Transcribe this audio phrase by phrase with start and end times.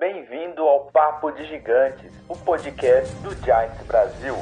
[0.00, 4.34] Bem-vindo ao Papo de Gigantes, o podcast do Giants Brasil.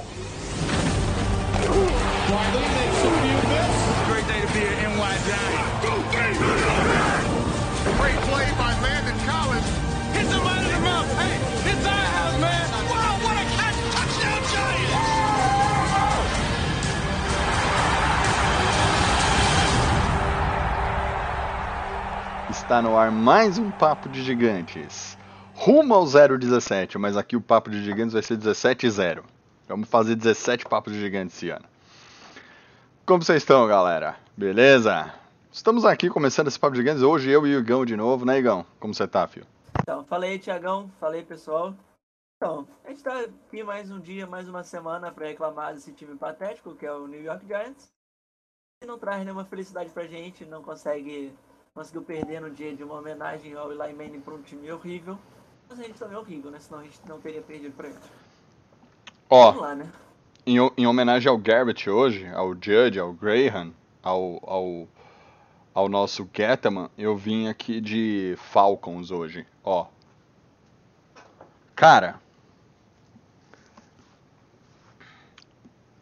[22.49, 25.08] Está no ar mais um Papo de Gigantes.
[25.61, 29.25] Rumo ao 017, mas aqui o Papo de Gigantes vai ser 17 e 0.
[29.67, 31.65] Vamos fazer 17 Papos de Gigantes esse ano.
[33.05, 34.17] Como vocês estão, galera?
[34.37, 35.13] Beleza?
[35.51, 37.03] Estamos aqui começando esse Papo de Gigantes.
[37.03, 38.65] Hoje eu e o Igão de novo, né, Igão?
[38.79, 39.49] Como você tá, filho?
[39.81, 41.75] Então, falei, Tiagão, falei, pessoal.
[42.37, 46.15] Então, a gente tá aqui mais um dia, mais uma semana para reclamar desse time
[46.15, 47.91] patético, que é o New York Giants.
[48.81, 51.33] E não traz nenhuma felicidade pra gente, não consegue,
[51.75, 55.19] conseguiu perder no dia de uma homenagem ao Eli Manning pra um time horrível.
[55.69, 56.59] Mas a gente também é horrível, né?
[56.61, 57.99] Senão a gente não teria perdido pra ele.
[59.31, 59.91] Ó, lá, né?
[60.49, 64.89] em, em homenagem ao Garrett hoje, ao Judge, ao Graham, ao, ao,
[65.75, 69.47] ao nosso Gettman, eu vim aqui de Falcons hoje.
[69.63, 69.87] Ó.
[71.75, 72.19] Cara.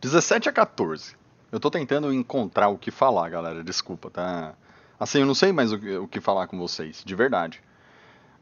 [0.01, 1.17] 17 a 14.
[1.51, 3.64] Eu tô tentando encontrar o que falar, galera.
[3.64, 4.55] Desculpa, tá?
[4.98, 7.62] Assim, eu não sei mais o que falar com vocês, de verdade.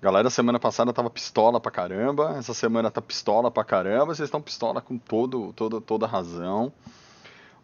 [0.04, 4.42] Galera, semana passada tava pistola pra caramba, essa semana tá pistola pra caramba, vocês estão
[4.42, 6.70] pistola com todo, todo, toda razão.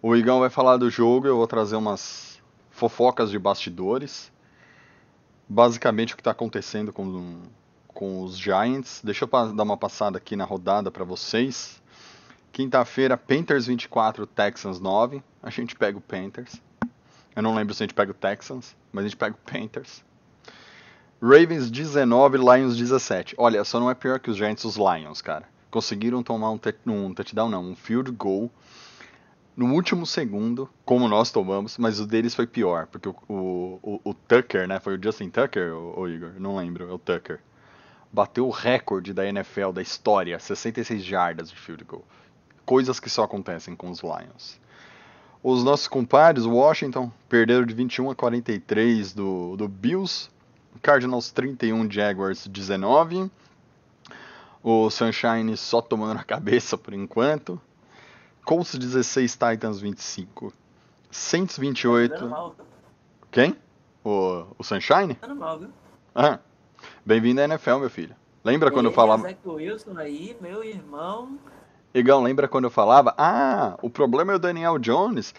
[0.00, 4.33] O Igão vai falar do jogo, eu vou trazer umas fofocas de bastidores.
[5.46, 7.42] Basicamente o que tá acontecendo com,
[7.86, 9.02] com os Giants.
[9.05, 11.83] Deixa eu dar uma passada aqui na rodada pra vocês.
[12.52, 15.22] Quinta-feira, Panthers 24, Texans 9.
[15.42, 16.55] A gente pega o Panthers.
[17.36, 20.02] Eu não lembro se a gente pega o Texans, mas a gente pega o Panthers.
[21.22, 23.34] Ravens 19, Lions 17.
[23.36, 25.46] Olha, só não é pior que os Giants, os Lions, cara.
[25.70, 28.50] Conseguiram tomar um, um touchdown, não, um field goal
[29.56, 34.00] no último segundo, como nós tomamos, mas o deles foi pior, porque o, o, o-
[34.11, 34.80] o Tucker, né?
[34.80, 36.33] Foi o Justin Tucker, o, Igor?
[36.39, 37.40] Não lembro, é o Tucker.
[38.11, 42.05] Bateu o recorde da NFL da história, 66 jardas de field goal.
[42.64, 44.58] Coisas que só acontecem com os Lions.
[45.42, 50.30] Os nossos compadres, Washington, perderam de 21 a 43 do, do Bills.
[50.83, 53.31] Cardinals 31, Jaguars 19.
[54.63, 57.61] O Sunshine só tomando na cabeça por enquanto.
[58.45, 60.53] Colts 16, Titans 25.
[61.11, 62.29] Saints Dando 28.
[62.29, 62.57] mal,
[63.31, 63.57] Quem?
[64.05, 65.17] O, o Sunshine?
[65.20, 65.69] dando mal, viu?
[66.14, 66.39] Ah,
[67.05, 68.14] bem-vindo à NFL, meu filho.
[68.42, 69.23] Lembra quando eu falava.
[69.23, 71.39] Zach Wilson aí, meu irmão.
[71.92, 73.14] Igão, lembra quando eu falava?
[73.19, 75.35] Ah, o problema é o Daniel Jones.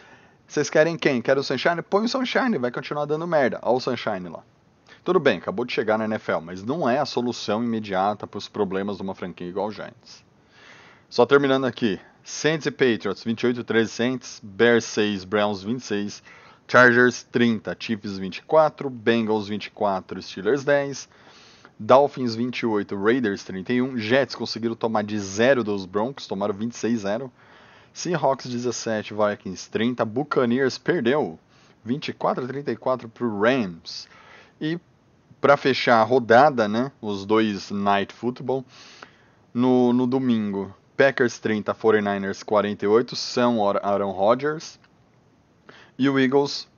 [0.47, 1.21] Vocês querem quem?
[1.21, 1.81] Quer o Sunshine?
[1.81, 3.59] Põe o Sunshine, vai continuar dando merda.
[3.63, 4.43] Olha o Sunshine lá.
[5.03, 8.47] Tudo bem, acabou de chegar na NFL, mas não é a solução imediata para os
[8.47, 10.23] problemas de uma franquia igual o Giants.
[11.09, 11.99] Só terminando aqui.
[12.23, 16.21] Saints e Patriots, 28-13 Saints, Bears 6, Browns 26,
[16.67, 21.09] Chargers 30, Chiefs 24, Bengals 24, Steelers 10,
[21.79, 27.31] Dolphins 28, Raiders 31, Jets conseguiram tomar de 0 dos Broncos, tomaram 26-0,
[27.91, 31.39] Seahawks 17, Vikings 30, Buccaneers perdeu
[31.83, 34.07] 24 a 34 para o Rams.
[34.61, 34.79] E
[35.41, 38.63] para fechar a rodada, né, os dois Night Football,
[39.51, 44.79] no, no domingo, Packers 30, 49ers 48, são Aaron Rodgers.
[45.97, 46.69] E o Eagles,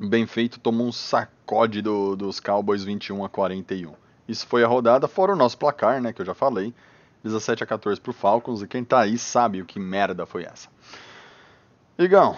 [0.00, 3.92] bem feito, tomou um sacode do, dos Cowboys 21 a 41.
[4.26, 6.74] Isso foi a rodada, fora o nosso placar, né, que eu já falei.
[7.22, 10.68] 17 a 14 pro Falcons, e quem tá aí sabe o que merda foi essa.
[11.98, 12.36] Igão,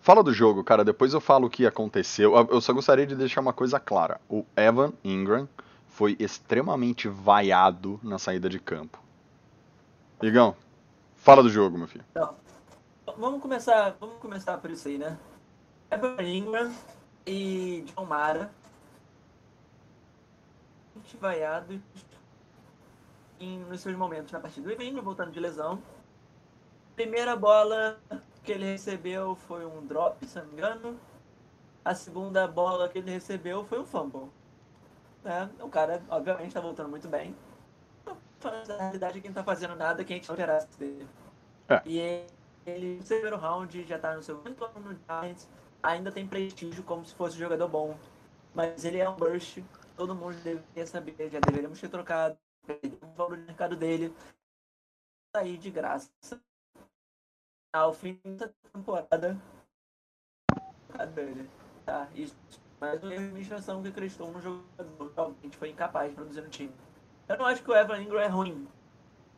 [0.00, 2.34] fala do jogo, cara, depois eu falo o que aconteceu.
[2.36, 4.20] Eu- Eu só gostaria de deixar uma coisa clara.
[4.28, 5.48] O Evan Ingram
[5.88, 8.98] foi extremamente vaiado na saída de campo.
[10.22, 10.54] Igão,
[11.16, 12.04] fala do jogo, meu filho.
[12.10, 12.34] Então,
[13.18, 15.18] vamos começar, vamos começar por isso aí, né?
[15.90, 16.72] Evan Ingram
[17.26, 18.50] e John Mara.
[21.20, 21.80] Vaiados
[23.40, 24.68] em, nos seus momentos na partida.
[24.68, 25.82] O Evan Ingram voltando de lesão.
[26.94, 27.98] Primeira bola
[28.42, 31.00] que ele recebeu foi um drop, se não me engano.
[31.84, 34.30] A segunda bola que ele recebeu foi um fumble.
[35.22, 35.50] Né?
[35.60, 37.34] O cara, obviamente, está voltando muito bem.
[38.42, 41.06] Na realidade, quem tá fazendo nada, quem a gente não esperasse dele.
[41.68, 41.82] É.
[41.84, 42.26] E
[42.66, 45.48] ele, no primeiro round, já tá no seu quinto ano no Giants,
[45.82, 47.96] ainda tem prestígio como se fosse um jogador bom.
[48.54, 49.62] Mas ele é um burst,
[49.96, 54.14] todo mundo deveria saber, já deveríamos ter trocado, perder o valor de mercado dele,
[55.36, 56.10] sair de graça.
[57.72, 59.36] Ao fim da temporada,
[60.98, 61.48] a dele.
[61.84, 62.36] Tá, isso
[62.80, 66.72] Mas uma administração que acreditou no jogador, realmente foi incapaz de produzir no time.
[67.28, 68.66] Eu não acho que o Evan Ingram é ruim.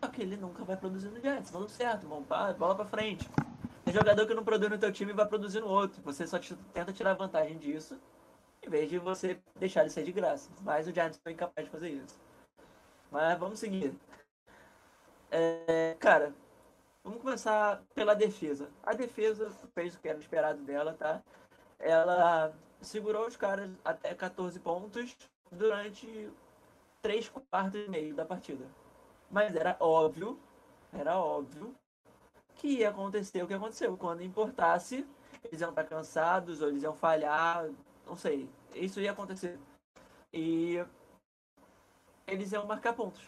[0.02, 3.28] Só que ele nunca vai produzir no Jets, tá tudo certo, pra, bola pra frente.
[3.84, 6.00] Tem jogador que não produz no teu time vai produzir no outro.
[6.02, 8.00] Você só te- tenta tirar vantagem disso,
[8.62, 10.50] em vez de você deixar ele sair de graça.
[10.62, 12.18] Mas o Giants foi incapaz de fazer isso.
[13.10, 13.94] Mas vamos seguir.
[15.30, 16.32] É, cara,
[17.02, 18.68] vamos começar pela defesa.
[18.82, 21.22] A defesa fez o que era esperado dela, tá?
[21.78, 25.16] Ela segurou os caras até 14 pontos
[25.50, 26.30] durante
[27.02, 28.64] 3 quartos e meio da partida.
[29.30, 30.38] Mas era óbvio,
[30.92, 31.74] era óbvio
[32.54, 33.96] que ia acontecer o que aconteceu.
[33.96, 35.06] Quando importasse,
[35.44, 37.68] eles iam estar cansados ou eles iam falhar,
[38.06, 38.48] não sei.
[38.74, 39.58] Isso ia acontecer.
[40.32, 40.84] E
[42.26, 43.22] eles iam marcar pontos.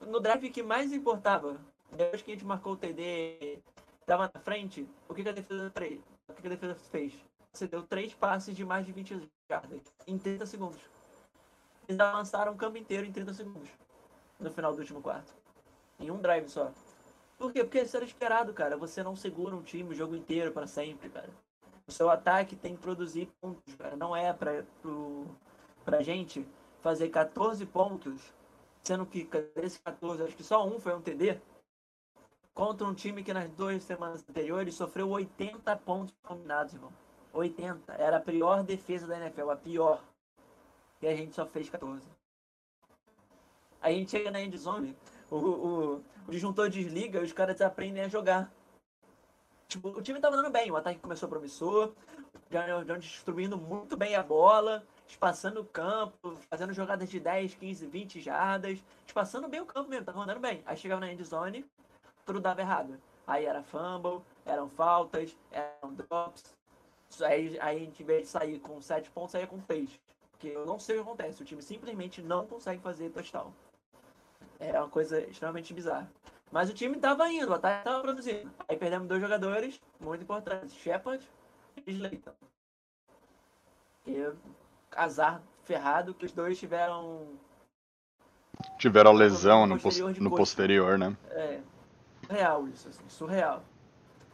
[0.00, 1.58] No drive que mais importava,
[1.92, 3.58] depois que a gente marcou o TD,
[4.00, 6.00] estava na frente, o que, que a defesa fez?
[6.28, 7.12] O que, que a defesa fez?
[7.52, 10.80] Você deu três passes de mais de 20 jardas em 30 segundos.
[11.88, 13.68] Eles avançaram o campo inteiro em 30 segundos.
[14.38, 15.32] No final do último quarto.
[15.98, 16.70] Em um drive só.
[17.38, 17.64] Por quê?
[17.64, 18.76] Porque isso era esperado, cara.
[18.76, 21.30] Você não segura um time o jogo inteiro para sempre, cara.
[21.86, 23.96] O seu ataque tem que produzir pontos, cara.
[23.96, 25.26] Não é pra, pro,
[25.84, 26.46] pra gente
[26.82, 28.20] fazer 14 pontos,
[28.82, 29.24] sendo que
[29.54, 31.40] desses 14, acho que só um foi um TD,
[32.56, 36.90] contra um time que nas duas semanas anteriores sofreu 80 pontos combinados, irmão.
[37.30, 37.92] 80.
[37.92, 40.02] Era a pior defesa da NFL, a pior.
[41.02, 42.02] E a gente só fez 14.
[43.82, 44.96] Aí a gente chega na endzone,
[45.30, 48.50] o, o, o disjuntor desliga e os caras aprendem a jogar.
[49.68, 51.92] Tipo, o time tava andando bem, o ataque começou promissor,
[52.48, 57.86] Daniel Jones destruindo muito bem a bola, espaçando o campo, fazendo jogadas de 10, 15,
[57.86, 60.62] 20 jardas, espaçando bem o campo mesmo, tava andando bem.
[60.64, 61.66] Aí chegava na endzone,
[62.26, 63.00] tudo dava errado.
[63.26, 66.54] Aí era fumble, eram faltas, eram drops.
[67.22, 69.88] Aí, aí a gente, em vez de sair com 7 pontos, saía com 3.
[70.32, 73.52] Porque eu não sei o que acontece, o time simplesmente não consegue fazer touchdown.
[74.58, 76.10] É uma coisa extremamente bizarra.
[76.52, 78.50] Mas o time tava indo, o ataque tava produzindo.
[78.68, 81.26] Aí perdemos dois jogadores muito importantes, Shepard
[81.86, 82.32] e Slayton.
[84.06, 84.32] E
[84.92, 87.26] azar ferrado que os dois tiveram
[88.78, 91.16] Tiveram lesão no, posterior no posterior, né?
[91.30, 91.60] É,
[92.26, 93.62] surreal isso, assim, surreal.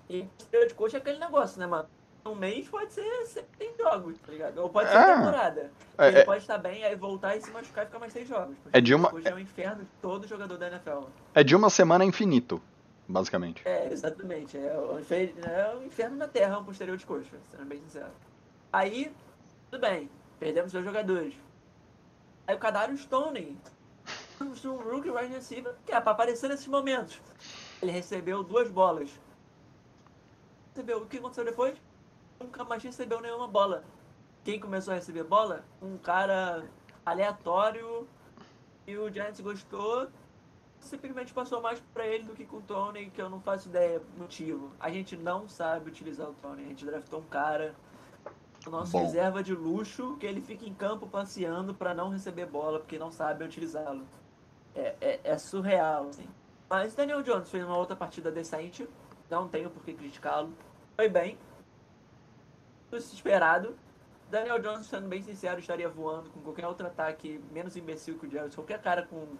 [0.08, 1.88] E posterior de coxa é aquele negócio, né, mano?
[2.24, 4.58] Um mês pode ser sempre tem jogos, tá ligado?
[4.58, 5.16] Ou pode ser É.
[5.16, 5.72] temporada.
[5.98, 8.28] É, Ele é- pode estar bem, aí voltar e se machucar e ficar mais seis
[8.28, 8.56] jogos.
[8.72, 11.06] É de uma- Coxa é um inferno de todo jogador da NFL.
[11.34, 12.62] É de uma semana infinito,
[13.08, 13.62] basicamente.
[13.66, 14.56] É, exatamente.
[14.56, 18.10] É o, infer- é o inferno na Terra, um posterior de coxa, sendo bem sincero.
[18.72, 19.12] Aí,
[19.68, 21.34] tudo bem, perdemos dois jogadores.
[22.46, 23.56] Aí o Kadarius Stoney,
[24.40, 27.20] um rookie wide receiver, que é pra aparecer nesses momentos.
[27.82, 29.10] Ele recebeu duas bolas.
[30.70, 31.76] Recebeu, o que aconteceu depois?
[32.40, 33.84] Nunca mais recebeu nenhuma bola.
[34.44, 35.64] Quem começou a receber bola?
[35.82, 36.64] Um cara
[37.04, 38.08] aleatório
[38.86, 40.08] e o Giants gostou
[40.82, 44.02] simplesmente passou mais pra ele do que com o Tony, que eu não faço ideia
[44.18, 44.72] motivo.
[44.78, 46.64] A gente não sabe utilizar o Tony.
[46.64, 47.74] A gente draftou um cara,
[48.66, 49.04] o nosso Bom.
[49.04, 53.10] reserva de luxo, que ele fica em campo passeando pra não receber bola, porque não
[53.10, 54.06] sabe utilizá-lo.
[54.74, 56.28] É, é, é surreal, assim.
[56.72, 58.88] Mas Daniel Jones fez uma outra partida decente,
[59.28, 60.50] não tenho por que criticá-lo.
[60.96, 61.36] Foi bem,
[62.88, 63.76] tudo esperado.
[64.30, 68.30] Daniel Jones, sendo bem sincero, estaria voando com qualquer outro ataque menos imbecil que o
[68.30, 68.54] Jarvis.
[68.54, 69.36] Qualquer cara com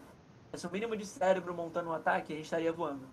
[0.52, 3.08] esse mínimo de cérebro montando um ataque, gente estaria voando.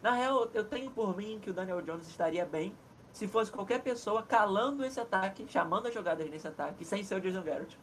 [0.00, 2.72] Na real, eu tenho por mim que o Daniel Jones estaria bem
[3.12, 7.20] se fosse qualquer pessoa calando esse ataque, chamando as jogadas nesse ataque, sem ser o
[7.20, 7.76] Jason Garrett.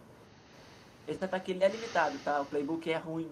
[1.05, 2.39] Esse ataque ele é limitado, tá?
[2.39, 3.29] O playbook é ruim.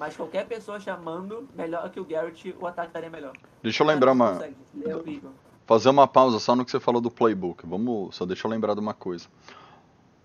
[0.00, 3.34] Mas qualquer pessoa chamando, melhor que o Garrett, o ataque estaria melhor.
[3.62, 4.32] Deixa eu lembrar uma.
[4.32, 5.30] consegue, é.
[5.66, 7.66] Fazer uma pausa só no que você falou do playbook.
[7.66, 9.28] Vamos, só deixa eu lembrar de uma coisa.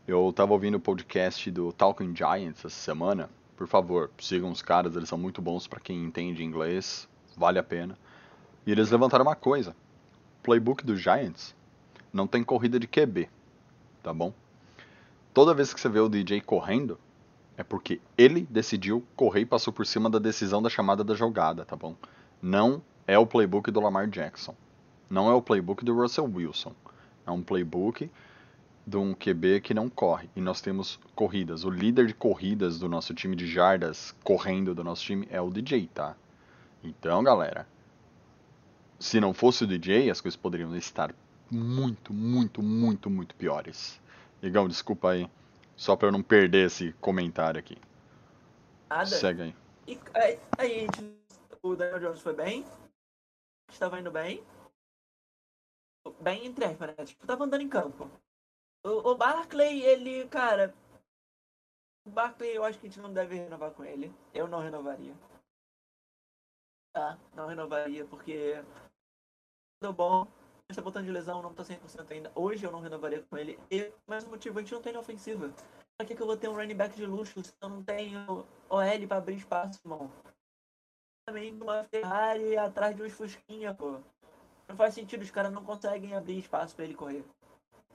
[0.08, 3.29] Eu tava ouvindo o podcast do Talking Giants essa semana.
[3.58, 7.05] Por favor, sigam os caras, eles são muito bons pra quem entende inglês,
[7.36, 7.98] vale a pena.
[8.65, 9.75] E eles levantaram uma coisa.
[10.39, 11.53] O playbook do Giants
[12.13, 13.27] não tem corrida de QB,
[14.01, 14.34] tá bom?
[15.34, 16.98] Toda vez que você vê o DJ correndo,
[17.57, 21.65] é porque ele decidiu correr e passou por cima da decisão da chamada da jogada,
[21.65, 21.95] tá bom?
[22.41, 24.55] Não é o playbook do Lamar Jackson.
[25.09, 26.74] Não é o playbook do Russell Wilson.
[27.25, 28.09] É um playbook
[28.85, 30.29] de um QB que não corre.
[30.35, 31.63] E nós temos corridas.
[31.63, 35.50] O líder de corridas do nosso time de jardas correndo do nosso time é o
[35.50, 36.15] DJ, tá?
[36.83, 37.67] Então, galera,
[39.00, 41.13] se não fosse o DJ, as coisas poderiam estar
[41.50, 44.00] muito, muito, muito, muito piores.
[44.41, 45.29] Igão, desculpa aí.
[45.75, 47.77] Só pra eu não perder esse comentário aqui.
[48.89, 49.05] Nada.
[49.05, 49.55] Segue aí.
[49.88, 51.22] E aí, aí a gente,
[51.62, 52.65] o Daniel Jones foi bem,
[53.70, 54.44] estava indo bem,
[56.22, 57.05] bem entre aspas, né?
[57.05, 58.10] Tipo, tava andando em campo.
[58.84, 60.74] O, o Barclay, ele, cara.
[62.05, 64.13] O Barclay, eu acho que a gente não deve renovar com ele.
[64.34, 65.13] Eu não renovaria.
[66.94, 68.53] Tá, não renovaria, porque.
[69.82, 70.27] Deu bom.
[70.69, 72.31] Está voltando de lesão, não tá 100% ainda.
[72.34, 73.60] Hoje eu não renovaria com ele.
[73.69, 75.53] E, mas o motivo, a gente não tem ofensiva.
[75.98, 78.45] Pra que, que eu vou ter um running back de luxo se eu não tenho
[78.69, 80.12] OL pra abrir espaço, irmão?
[81.25, 84.00] Também uma Ferrari atrás de uns Fusquinha, pô.
[84.67, 87.24] Não faz sentido, os caras não conseguem abrir espaço pra ele correr.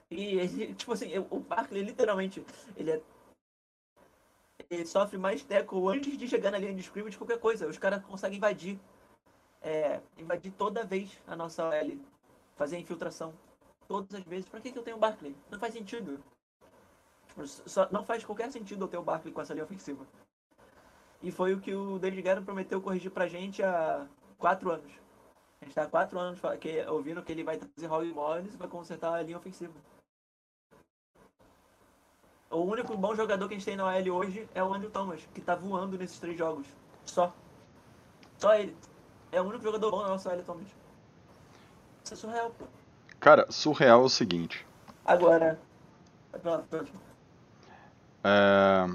[0.09, 2.43] E, ele, tipo assim, o Barkley, literalmente,
[2.77, 3.01] ele é.
[4.69, 7.67] Ele sofre mais teco antes de chegar na linha de scrimmage qualquer coisa.
[7.67, 8.79] Os caras conseguem invadir.
[9.61, 11.99] É, invadir toda vez a nossa OL.
[12.61, 13.33] Fazer a infiltração.
[13.87, 14.47] Todas as vezes.
[14.47, 15.35] Pra que, que eu tenho o Barkley?
[15.49, 16.23] Não faz sentido.
[17.27, 20.05] Tipo, só, não faz qualquer sentido eu ter o Barkley com essa linha ofensiva.
[21.23, 24.91] E foi o que o David Guerra prometeu corrigir pra gente há quatro anos.
[25.59, 28.57] A gente tá há quatro anos que, ouvindo que ele vai trazer Holly Morris e
[28.57, 29.73] vai consertar a linha ofensiva.
[32.51, 35.27] O único bom jogador que a gente tem na OL hoje é o Andrew Thomas,
[35.33, 36.67] que tá voando nesses três jogos.
[37.07, 37.33] Só.
[38.37, 38.77] Só ele.
[39.31, 40.81] É o único jogador bom na nossa OL atualmente.
[42.11, 42.65] Isso é surreal, pô.
[43.21, 44.65] Cara, surreal é o seguinte.
[45.05, 45.57] Agora.
[48.23, 48.89] É,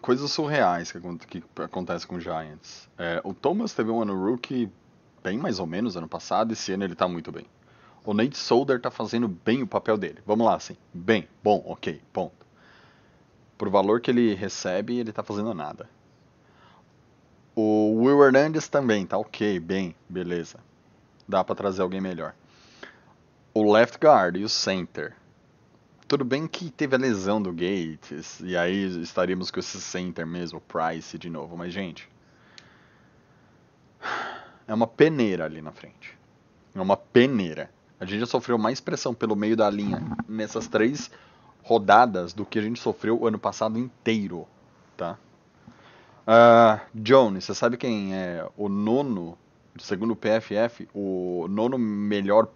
[0.00, 2.88] coisas surreais que, que acontecem com o Giants.
[2.96, 4.70] É, o Thomas teve um ano rookie
[5.20, 7.46] bem mais ou menos ano passado, esse ano ele tá muito bem.
[8.04, 10.22] O Nate Solder tá fazendo bem o papel dele.
[10.24, 10.76] Vamos lá, assim.
[10.94, 12.46] Bem, bom, ok, ponto.
[13.58, 15.88] Pro valor que ele recebe, ele tá fazendo nada.
[17.56, 20.67] O Will Hernandez também tá ok, bem, beleza.
[21.28, 22.34] Dá para trazer alguém melhor.
[23.52, 25.14] O left guard e o center.
[26.06, 30.58] Tudo bem que teve a lesão do Gates, e aí estaríamos com esse center mesmo,
[30.60, 32.08] Price de novo, mas gente.
[34.66, 36.16] É uma peneira ali na frente.
[36.74, 37.70] É uma peneira.
[38.00, 41.10] A gente já sofreu mais pressão pelo meio da linha nessas três
[41.62, 44.46] rodadas do que a gente sofreu o ano passado inteiro,
[44.96, 45.18] tá?
[46.26, 49.36] Uh, Jones, você sabe quem é o nono,
[49.82, 52.48] segundo o PFF, o nono melhor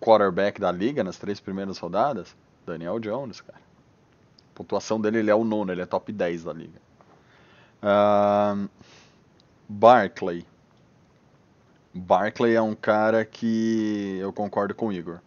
[0.00, 2.36] quarterback da liga nas três primeiras rodadas?
[2.66, 3.58] Daniel Jones, cara.
[3.58, 6.80] A pontuação dele ele é o nono, ele é top 10 da liga.
[7.82, 8.68] Uh,
[9.68, 10.46] Barclay.
[11.94, 15.18] Barclay é um cara que eu concordo com o Igor.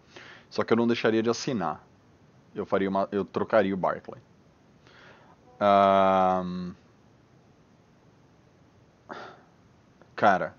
[0.49, 1.85] Só que eu não deixaria de assinar
[2.55, 4.21] eu faria uma, eu trocaria o Barkley.
[5.61, 6.73] Um,
[10.15, 10.55] cara,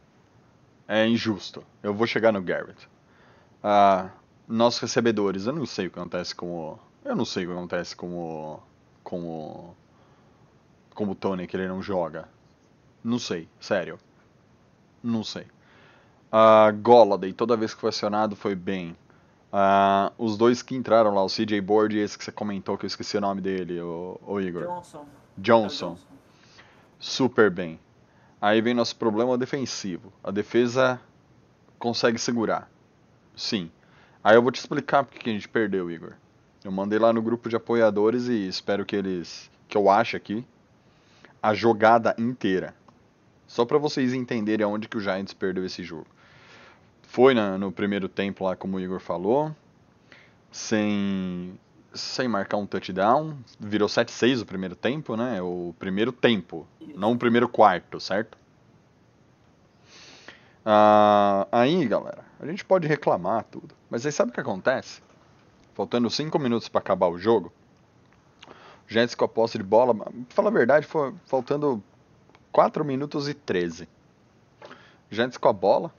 [0.88, 1.64] é injusto.
[1.82, 2.88] Eu vou chegar no Garrett.
[3.62, 4.10] Uh,
[4.46, 7.52] nossos recebedores, eu não sei o que acontece com o, eu não sei o que
[7.54, 8.60] acontece com o,
[9.02, 9.74] com o,
[10.94, 12.28] com o Tony que ele não joga.
[13.02, 13.98] Não sei, sério.
[15.02, 15.46] Não sei.
[16.32, 18.96] Uh, Golladay, toda vez que foi acionado foi bem.
[19.52, 22.84] Uh, os dois que entraram lá, o CJ Board e esse que você comentou, que
[22.84, 24.64] eu esqueci o nome dele, o, o Igor.
[24.64, 25.06] Johnson.
[25.38, 25.90] Johnson.
[25.90, 25.98] Johnson.
[26.98, 27.78] Super bem.
[28.40, 30.12] Aí vem nosso problema defensivo.
[30.22, 31.00] A defesa
[31.78, 32.70] consegue segurar.
[33.34, 33.70] Sim.
[34.22, 36.14] Aí eu vou te explicar porque que a gente perdeu, Igor.
[36.64, 39.50] Eu mandei lá no grupo de apoiadores e espero que eles.
[39.68, 40.44] que eu ache aqui.
[41.42, 42.74] A jogada inteira.
[43.46, 46.06] Só para vocês entenderem aonde que o Giants perdeu esse jogo
[47.16, 49.54] foi na, no primeiro tempo lá, como o Igor falou,
[50.52, 51.58] sem,
[51.96, 53.36] sem marcar um touchdown.
[53.58, 55.40] Virou 7-6 o primeiro tempo, né?
[55.42, 58.38] O primeiro tempo, não o primeiro quarto, certo?
[60.64, 63.74] Ah, aí, galera, a gente pode reclamar tudo.
[63.88, 65.00] Mas aí sabe o que acontece?
[65.74, 67.52] Faltando 5 minutos para acabar o jogo,
[68.88, 71.82] Giants com a posse de bola, pra falar a verdade, foi faltando
[72.52, 73.88] 4 minutos e 13.
[75.10, 75.92] O Giants com a bola,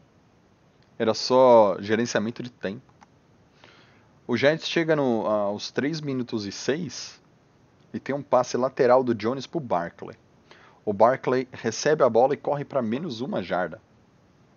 [0.98, 2.82] era só gerenciamento de tempo.
[4.28, 7.22] O Giants chega no, aos 3 minutos e 6
[7.94, 10.18] e tem um passe lateral do Jones pro Barkley.
[10.84, 13.82] O Barkley recebe a bola e corre para menos uma jarda.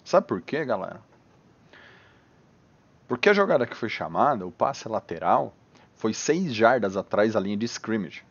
[0.05, 1.01] Sabe por quê, galera?
[3.07, 5.55] Porque a jogada que foi chamada, o passe lateral,
[5.95, 8.25] foi 6 jardas atrás da linha de scrimmage.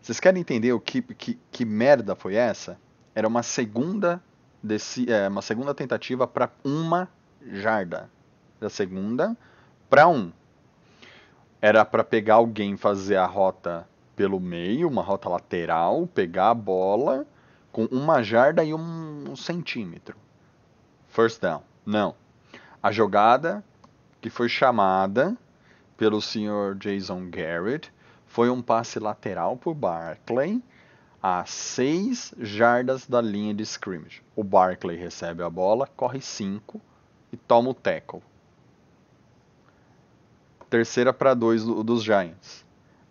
[0.00, 2.78] Vocês querem entender o que, que, que merda foi essa?
[3.12, 4.22] Era uma segunda
[4.62, 7.08] desse, é, uma segunda tentativa para uma
[7.42, 8.08] jarda.
[8.60, 9.36] Da segunda
[9.90, 10.32] para um.
[11.64, 17.26] Era para pegar alguém fazer a rota pelo meio, uma rota lateral, pegar a bola
[17.72, 20.14] com uma jarda e um, centímetro.
[21.08, 21.62] First down.
[21.86, 22.14] Não.
[22.82, 23.64] A jogada
[24.20, 25.34] que foi chamada
[25.96, 27.90] pelo senhor Jason Garrett
[28.26, 30.62] foi um passe lateral para o Barclay
[31.22, 34.22] a 6 jardas da linha de scrimmage.
[34.36, 36.78] O Barkley recebe a bola, corre 5
[37.32, 38.22] e toma o tackle.
[40.68, 42.64] Terceira para dois do, dos Giants.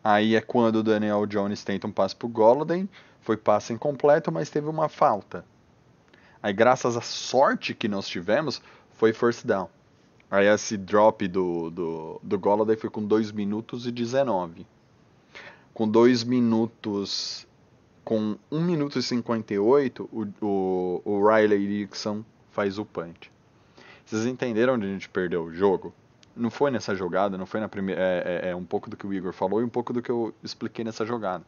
[0.04, 2.90] Aí é quando o Daniel Jones tenta um passe pro Golladay,
[3.22, 5.46] foi passe incompleto, mas teve uma falta.
[6.42, 9.70] Aí graças à sorte que nós tivemos, foi first down.
[10.30, 14.66] Aí esse drop do, do, do Golladay foi com 2 minutos e 19.
[15.74, 17.48] Com 2 minutos.
[18.04, 23.32] Com 1 minuto e 58, o, o, o Riley Dixon faz o punch.
[24.06, 25.94] Vocês entenderam onde a gente perdeu o jogo?
[26.36, 28.02] Não foi nessa jogada, não foi na primeira.
[28.02, 30.10] É, é, é um pouco do que o Igor falou e um pouco do que
[30.10, 31.44] eu expliquei nessa jogada.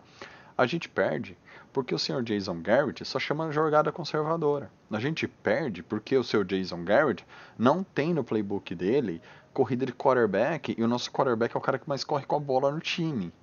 [0.57, 1.37] A gente perde
[1.73, 4.71] porque o senhor Jason Garrett só chama jogada conservadora.
[4.89, 7.25] A gente perde porque o senhor Jason Garrett
[7.57, 9.21] não tem no playbook dele
[9.53, 12.39] corrida de quarterback e o nosso quarterback é o cara que mais corre com a
[12.39, 13.33] bola no time.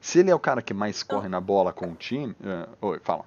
[0.00, 2.32] Se ele é o cara que mais corre na bola com o time.
[2.40, 3.24] Uh, oi, fala.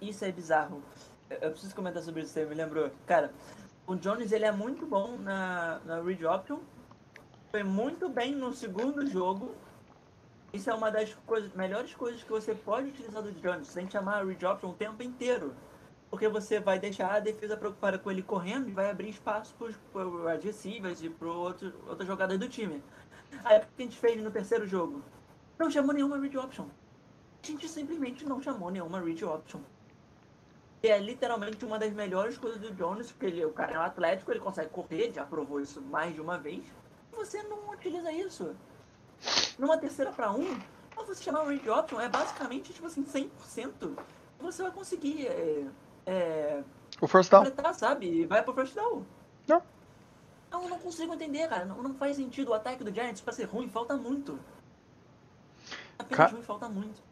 [0.00, 0.82] Isso é bizarro.
[1.28, 2.90] Eu preciso comentar sobre isso, você me lembrou.
[3.06, 3.32] Cara,
[3.88, 6.60] o Jones ele é muito bom na, na read option.
[7.50, 9.56] Foi muito bem no segundo jogo
[10.52, 14.22] isso é uma das coisas, melhores coisas que você pode utilizar do Jones, sem chamar
[14.22, 15.54] a read option o tempo inteiro.
[16.08, 19.54] Porque você vai deixar a defesa preocupada com ele correndo e vai abrir espaço
[19.92, 21.74] para os adversários e para outras
[22.06, 22.82] jogadas do time.
[23.44, 25.02] Aí o que a gente fez no terceiro jogo?
[25.58, 26.66] Não chamou nenhuma read option.
[27.42, 29.60] A gente simplesmente não chamou nenhuma read option.
[30.82, 33.82] E é literalmente uma das melhores coisas do Jones, porque ele, o cara é um
[33.82, 36.64] atlético, ele consegue correr, já provou isso mais de uma vez.
[37.12, 38.54] E você não utiliza isso
[39.58, 40.56] numa terceira para um,
[41.04, 43.96] você chamar um range option, é basicamente, tipo assim, 100%.
[44.40, 45.26] Você vai conseguir.
[45.26, 45.66] É,
[46.06, 46.62] é,
[47.00, 47.44] o first down.
[47.44, 48.26] Completar, sabe?
[48.26, 49.04] Vai pro first down.
[49.46, 49.62] Não.
[50.50, 51.64] Não, eu não consigo entender, cara.
[51.64, 52.50] Não, não faz sentido.
[52.50, 54.38] O ataque do Giants pra ser ruim falta muito.
[55.98, 56.36] Apenas Ca...
[56.36, 57.02] ruim falta muito.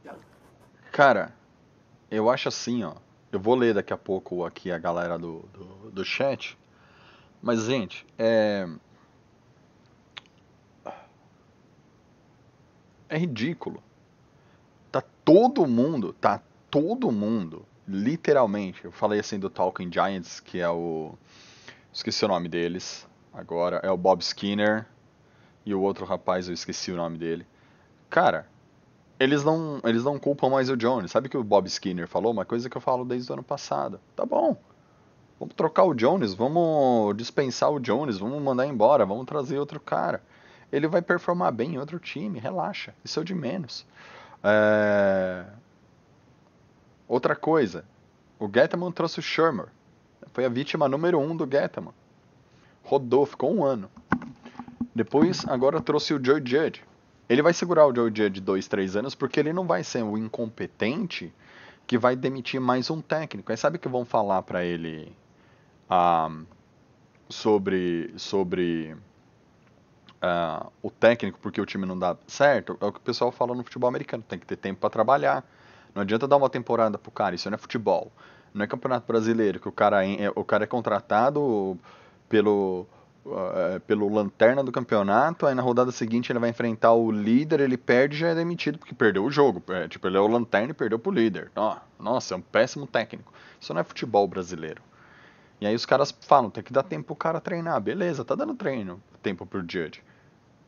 [0.92, 1.34] Cara,
[2.10, 2.94] eu acho assim, ó.
[3.36, 6.56] Eu vou ler daqui a pouco aqui a galera do, do, do chat.
[7.42, 8.66] Mas, gente, é.
[13.10, 13.82] é ridículo.
[14.90, 16.40] Tá todo mundo, tá
[16.70, 18.86] todo mundo, literalmente.
[18.86, 21.12] Eu falei assim do Talking Giants, que é o.
[21.92, 23.80] Esqueci o nome deles agora.
[23.82, 24.86] É o Bob Skinner
[25.66, 27.46] e o outro rapaz, eu esqueci o nome dele.
[28.08, 28.48] Cara,
[29.18, 31.10] eles não, eles não culpam mais o Jones.
[31.10, 32.32] Sabe que o Bob Skinner falou?
[32.32, 34.00] Uma coisa que eu falo desde o ano passado.
[34.14, 34.56] Tá bom.
[35.38, 40.22] Vamos trocar o Jones, vamos dispensar o Jones, vamos mandar embora, vamos trazer outro cara
[40.72, 43.86] ele vai performar bem em outro time, relaxa, isso é o de menos.
[44.42, 45.44] É...
[47.08, 47.84] Outra coisa,
[48.38, 49.68] o Gettman trouxe o Shermer,
[50.32, 51.94] foi a vítima número um do Gettman.
[52.82, 53.90] Rodou, ficou um ano.
[54.94, 56.84] Depois, agora trouxe o Joe Judge.
[57.28, 60.16] Ele vai segurar o Joe Judge dois, três anos, porque ele não vai ser o
[60.16, 61.32] incompetente
[61.86, 63.50] que vai demitir mais um técnico.
[63.50, 65.12] Aí sabe que vão falar para ele
[65.88, 66.30] ah,
[67.28, 68.96] sobre sobre
[70.22, 73.54] uh, o técnico porque o time não dá certo, é o que o pessoal fala
[73.54, 74.22] no futebol americano.
[74.26, 75.44] Tem que ter tempo para trabalhar.
[75.94, 78.12] Não adianta dar uma temporada pro cara, isso não é futebol.
[78.52, 81.78] Não é campeonato brasileiro, que o cara é, o cara é contratado
[82.28, 82.86] pelo,
[83.26, 87.76] uh, pelo lanterna do campeonato, aí na rodada seguinte ele vai enfrentar o líder, ele
[87.76, 89.62] perde e já é demitido porque perdeu o jogo.
[89.68, 91.50] É, tipo, ele é o lanterna e perdeu pro líder.
[91.56, 93.32] Oh, nossa, é um péssimo técnico.
[93.60, 94.82] Isso não é futebol brasileiro.
[95.60, 97.80] E aí os caras falam, tem que dar tempo pro cara treinar.
[97.80, 100.02] Beleza, tá dando treino, tempo pro Judge.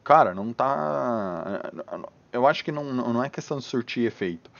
[0.03, 1.71] Cara, não tá.
[2.33, 4.51] Eu acho que não, não é questão de surtir efeito.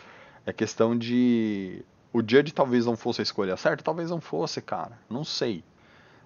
[0.45, 1.85] É questão de.
[2.13, 4.99] O Judge talvez não fosse a escolha certa, talvez não fosse, cara.
[5.09, 5.65] Não sei.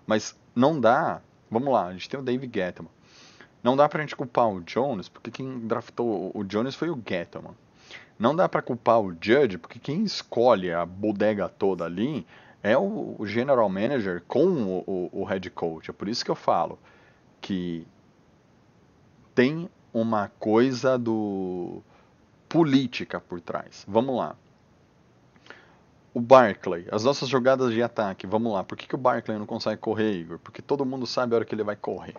[0.07, 1.21] Mas não dá.
[1.53, 2.91] Vamos lá, a gente tem o Dave Gettman.
[3.63, 7.55] Não dá pra gente culpar o Jones, porque quem draftou o Jones foi o Gettman.
[8.19, 12.27] Não dá para culpar o Judge, porque quem escolhe a bodega toda ali
[12.63, 15.91] é o, o general manager com o, o, o head coach.
[15.91, 16.79] É por isso que eu falo
[17.39, 17.87] que
[19.35, 21.83] tem uma coisa do
[22.49, 23.85] política por trás.
[23.87, 24.37] Vamos lá.
[26.15, 28.63] O Barkley, as nossas jogadas de ataque, vamos lá.
[28.63, 30.39] Por que, que o Barkley não consegue correr, Igor?
[30.39, 32.15] Porque todo mundo sabe a hora que ele vai correr.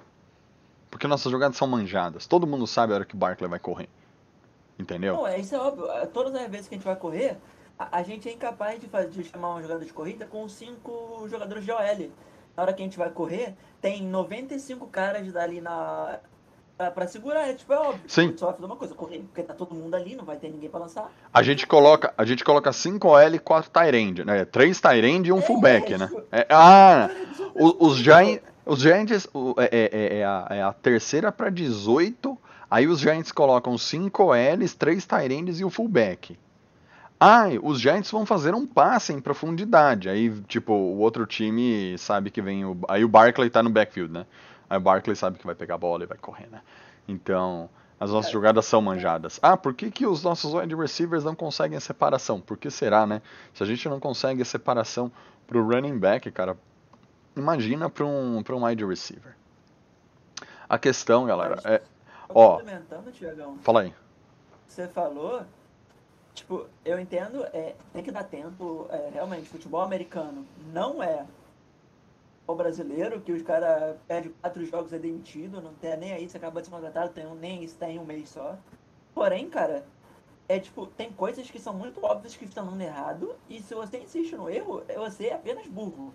[0.89, 2.25] Porque nossas jogadas são manjadas.
[2.25, 3.89] Todo mundo sabe a hora que o Barkley vai correr.
[4.79, 5.15] Entendeu?
[5.15, 5.85] Não, é, isso é óbvio.
[6.13, 7.37] Todas as vezes que a gente vai correr,
[7.77, 11.27] a, a gente é incapaz de, fazer, de chamar uma jogada de corrida com cinco
[11.29, 12.11] jogadores de OL.
[12.55, 16.19] Na hora que a gente vai correr, tem 95 caras dali na.
[16.77, 18.01] Pra, pra segurar, é tipo, é óbvio.
[18.07, 18.33] Sim.
[18.35, 20.69] Só vai fazer uma coisa, correr, porque tá todo mundo ali, não vai ter ninguém
[20.69, 21.11] pra lançar.
[21.31, 24.43] A gente coloca, a gente coloca 5 OL e 4 Tyrande, né?
[24.45, 26.09] 3 Tyrande e um é, fullback, é, né?
[26.31, 27.09] É, ah,
[27.53, 32.35] os, os Giants, os Giants é, é, é, a, é a terceira pra 18,
[32.71, 36.37] aí os Giants colocam 5 OLs, 3 Tyrands e o fullback.
[37.19, 40.09] Ah, os Giants vão fazer um passe em profundidade.
[40.09, 42.77] Aí, tipo, o outro time sabe que vem o.
[42.89, 44.25] Aí o Barkley tá no backfield, né?
[44.73, 46.59] Aí o Barkley sabe que vai pegar a bola e vai correr, né?
[47.07, 48.33] Então, as nossas É.
[48.33, 49.39] jogadas são manjadas.
[49.39, 52.41] Ah, por que, que os nossos wide receivers não conseguem separação?
[52.41, 53.21] Por que será, né?
[53.53, 55.11] Se a gente não consegue separação
[55.45, 56.57] pro running back, cara,
[57.37, 59.35] imagina para um, pra um wide receiver.
[60.67, 61.79] A questão, galera, é.
[62.29, 62.59] ó.
[63.61, 63.93] Fala aí.
[64.67, 65.43] você falou,
[66.33, 71.27] tipo, eu entendo, é, tem que dar tempo, é, realmente, futebol americano não é
[72.45, 76.37] o brasileiro, que os caras perdem quatro jogos é demitido, não tem nem aí, você
[76.37, 78.57] acaba de ser contratado, tem um, nem isso tem um mês só.
[79.13, 79.85] Porém, cara,
[80.47, 83.99] é tipo, tem coisas que são muito óbvias que estão dando errado, e se você
[83.99, 86.13] insiste no erro, você é apenas burro.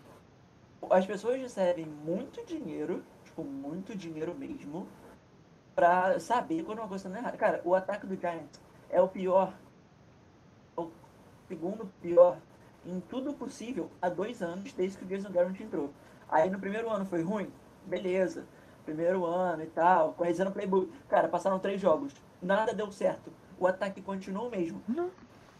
[0.91, 4.87] As pessoas recebem muito dinheiro, tipo, muito dinheiro mesmo,
[5.75, 7.37] pra saber quando uma coisa tá dando errado.
[7.39, 8.61] Cara, o ataque do Giants
[8.91, 9.55] é o pior,
[10.77, 10.91] o
[11.49, 12.39] segundo pior
[12.85, 15.91] em tudo possível há dois anos, desde que o Jason Garrett entrou.
[16.29, 17.51] Aí no primeiro ano foi ruim?
[17.87, 18.45] Beleza.
[18.85, 20.91] Primeiro ano e tal, conhecendo o playbook.
[21.09, 22.15] Cara, passaram três jogos.
[22.41, 23.33] Nada deu certo.
[23.59, 24.83] O ataque continua o mesmo.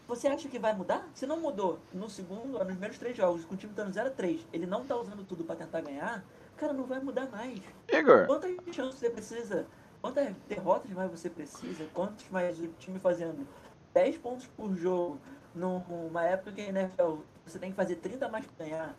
[0.07, 1.07] Você acha que vai mudar?
[1.13, 4.65] Se não mudou no segundo, nos primeiros três jogos, com o time estando 0x3, ele
[4.65, 6.23] não tá usando tudo pra tentar ganhar,
[6.57, 7.61] cara, não vai mudar mais.
[7.87, 9.67] Igor, Quantas chances você precisa?
[10.01, 11.85] Quantas derrotas mais você precisa?
[11.93, 13.47] Quantos mais o time fazendo
[13.93, 15.19] 10 pontos por jogo
[15.53, 18.95] numa época que a NFL você tem que fazer 30 mais pra ganhar?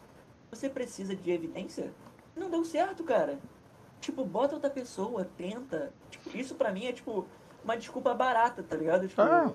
[0.51, 1.93] Você precisa de evidência?
[2.37, 3.39] Não deu certo, cara.
[4.01, 5.93] Tipo, bota outra pessoa, tenta.
[6.11, 7.27] Tipo, isso pra mim é tipo
[7.65, 9.07] uma desculpa barata, tá ligado?
[9.07, 9.53] Tipo, Ah.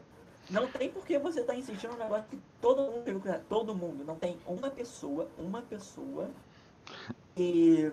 [0.50, 4.16] não tem por que você tá insistindo num negócio que todo mundo, todo mundo, não
[4.16, 6.30] tem uma pessoa, uma pessoa
[7.36, 7.92] que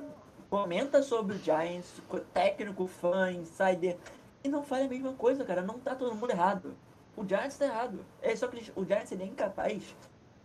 [0.50, 3.96] comenta sobre o Giants, co- técnico, fã, insider,
[4.44, 5.62] e não faz a mesma coisa, cara.
[5.62, 6.74] Não tá todo mundo errado.
[7.16, 8.04] O Giants tá errado.
[8.20, 9.96] É só que o Giants ele é incapaz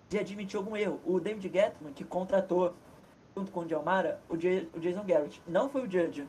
[0.09, 0.99] de admitir algum erro.
[1.05, 2.73] O David Gettman, que contratou
[3.35, 6.27] junto com o Dialmara, o, J- o Jason Garrett, não foi o Judge.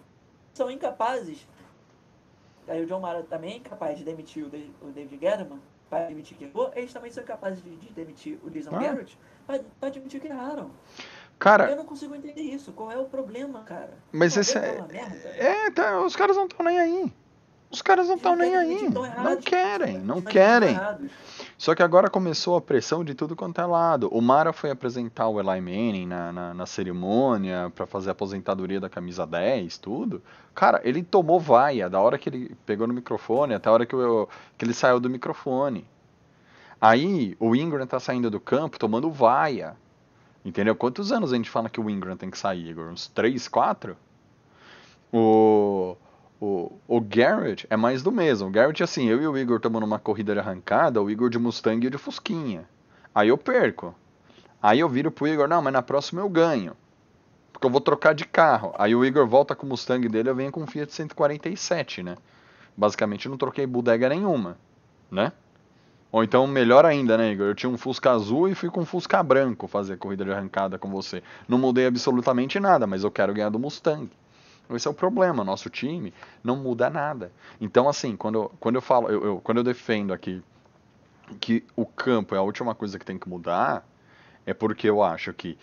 [0.52, 1.46] São incapazes.
[2.66, 6.36] Aí o Dialmara também é incapaz de demitir o, Da- o David Gettman para admitir
[6.36, 6.70] que errou.
[6.74, 8.78] Eles também são incapazes de, de demitir o Jason Ah.
[8.78, 10.64] Garrett para admitir que erraram.
[10.64, 10.70] Eu
[11.38, 12.72] cara, não consigo entender isso.
[12.72, 13.94] Qual é o problema, cara?
[14.12, 14.84] Mas esse é-
[15.38, 17.12] é, tá, os caras não estão nem aí.
[17.70, 18.78] Os caras não estão nem aí.
[18.90, 20.70] tão Não errados, querem, não querem.
[20.70, 21.10] errados.
[21.58, 24.08] Só que agora começou a pressão de tudo quanto é lado.
[24.12, 28.78] O Mara foi apresentar o Eli Manning na, na, na cerimônia pra fazer a aposentadoria
[28.78, 30.22] da camisa 10, tudo.
[30.54, 33.92] Cara, ele tomou vaia da hora que ele pegou no microfone até a hora que,
[33.94, 35.84] eu- que ele saiu do microfone.
[36.80, 39.76] Aí o Ingram tá saindo do campo tomando vaia.
[40.44, 40.76] Entendeu?
[40.76, 42.86] Quantos anos a gente fala que o Ingram tem que sair, Igor?
[42.86, 43.96] Uns 3, 4?
[45.12, 45.96] O,
[46.40, 48.48] o, o Garrett é mais do mesmo.
[48.48, 51.38] O Garrett, assim, eu e o Igor tomando uma corrida de arrancada, o Igor de
[51.38, 52.68] Mustang e de Fusquinha.
[53.14, 53.94] Aí eu perco.
[54.62, 56.76] Aí eu viro pro Igor, não, mas na próxima eu ganho.
[57.52, 58.72] Porque eu vou trocar de carro.
[58.78, 62.16] Aí o Igor volta com o Mustang dele, eu venho com um Fiat 147, né?
[62.76, 64.56] Basicamente eu não troquei bodega nenhuma,
[65.10, 65.32] né?
[66.10, 67.48] Ou então, melhor ainda, né, Igor?
[67.48, 70.78] Eu tinha um Fusca azul e fui com um Fusca branco fazer corrida de arrancada
[70.78, 71.22] com você.
[71.46, 74.08] Não mudei absolutamente nada, mas eu quero ganhar do Mustang.
[74.70, 76.12] Esse é o problema, nosso time
[76.44, 77.32] não muda nada.
[77.60, 80.42] Então, assim, quando eu, quando eu falo, eu, eu- quando eu defendo aqui
[81.40, 83.86] que o campo é a última coisa que tem que mudar,
[84.46, 85.58] é porque eu acho que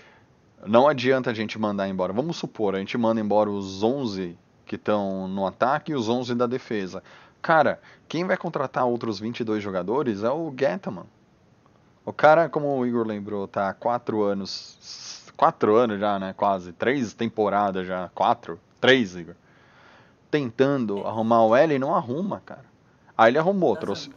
[0.65, 2.13] não adianta a gente mandar embora.
[2.13, 6.33] Vamos supor, a gente manda embora os 11 que estão no ataque e os 11
[6.35, 7.03] da defesa.
[7.41, 11.05] Cara, quem vai contratar outros 22 jogadores é o Gettman.
[12.05, 15.23] O cara, como o Igor lembrou, tá há 4 anos.
[15.35, 16.33] 4 anos já, né?
[16.33, 16.71] Quase.
[16.73, 18.09] 3 temporadas já.
[18.15, 18.59] 4?
[18.86, 19.36] 3, Igor.
[20.30, 22.65] Tentando arrumar o L e não arruma, cara.
[23.17, 24.10] Aí ele arrumou, Tá trouxe.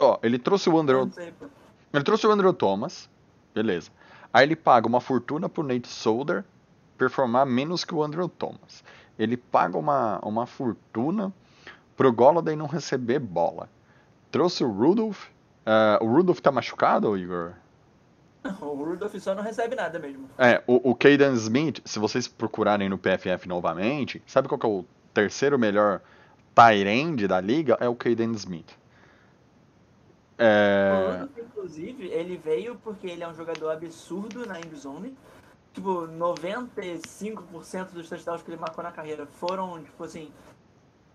[0.00, 1.46] ó, ele trouxe o Andrew sei, pô.
[1.92, 3.08] ele trouxe o Andrew Thomas,
[3.54, 3.90] beleza.
[4.32, 6.44] Aí ele paga uma fortuna pro Nate Solder
[6.98, 8.84] performar menos que o Andrew Thomas.
[9.18, 11.32] Ele paga uma, uma fortuna
[11.96, 13.68] pro Golladay não receber bola.
[14.30, 15.26] Trouxe o Rudolph.
[15.64, 17.52] ah, o Rudolph tá machucado, Igor?
[18.60, 20.28] O Rudolph só não recebe nada mesmo.
[20.38, 24.68] É, o, o Caden Smith, se vocês procurarem no PFF novamente, sabe qual que é
[24.68, 26.00] o terceiro melhor
[26.84, 27.76] end da liga?
[27.80, 28.76] É o Caden Smith.
[30.38, 35.16] É, Rudolph, inclusive, ele veio porque ele é um jogador absurdo na endzone.
[35.72, 40.30] Tipo, 95% dos touchdowns que ele marcou na carreira foram, tipo assim,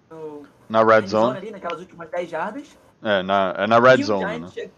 [0.10, 1.38] no, na red endzone zone.
[1.38, 2.78] ali, naquelas últimas 10 jardas.
[3.02, 4.72] É, na, é na red zone, né?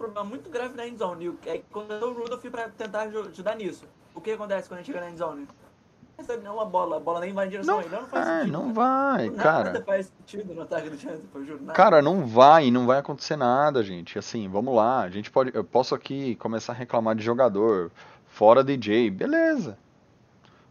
[0.00, 1.26] Problema muito grave na endzone.
[1.26, 3.84] E o- é que contratou o Rudolph pra tentar aju- ajudar nisso.
[4.14, 5.42] O que acontece quando a gente chega na endzone?
[5.42, 7.94] Não recebe nenhuma bola, a bola nem vai em direção Não a ele.
[7.94, 8.52] Não faz vai, sentido.
[8.52, 8.74] não cara.
[8.74, 9.82] vai, Nada cara.
[9.84, 11.60] faz sentido no ataque do juro.
[11.62, 11.72] Nada.
[11.74, 14.18] Cara, não vai, não vai acontecer nada, gente.
[14.18, 15.02] Assim, vamos lá.
[15.02, 17.90] A gente pode, eu posso aqui começar a reclamar de jogador
[18.26, 19.76] fora DJ, beleza.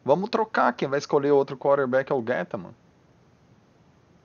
[0.03, 0.73] Vamos trocar.
[0.73, 2.73] Quem vai escolher outro quarterback é o Gettman.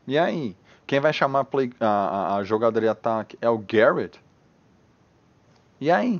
[0.06, 0.56] E aí?
[0.86, 4.22] Quem vai chamar a, play, a, a, a jogada de ataque é o Garrett?
[5.84, 6.18] E aí?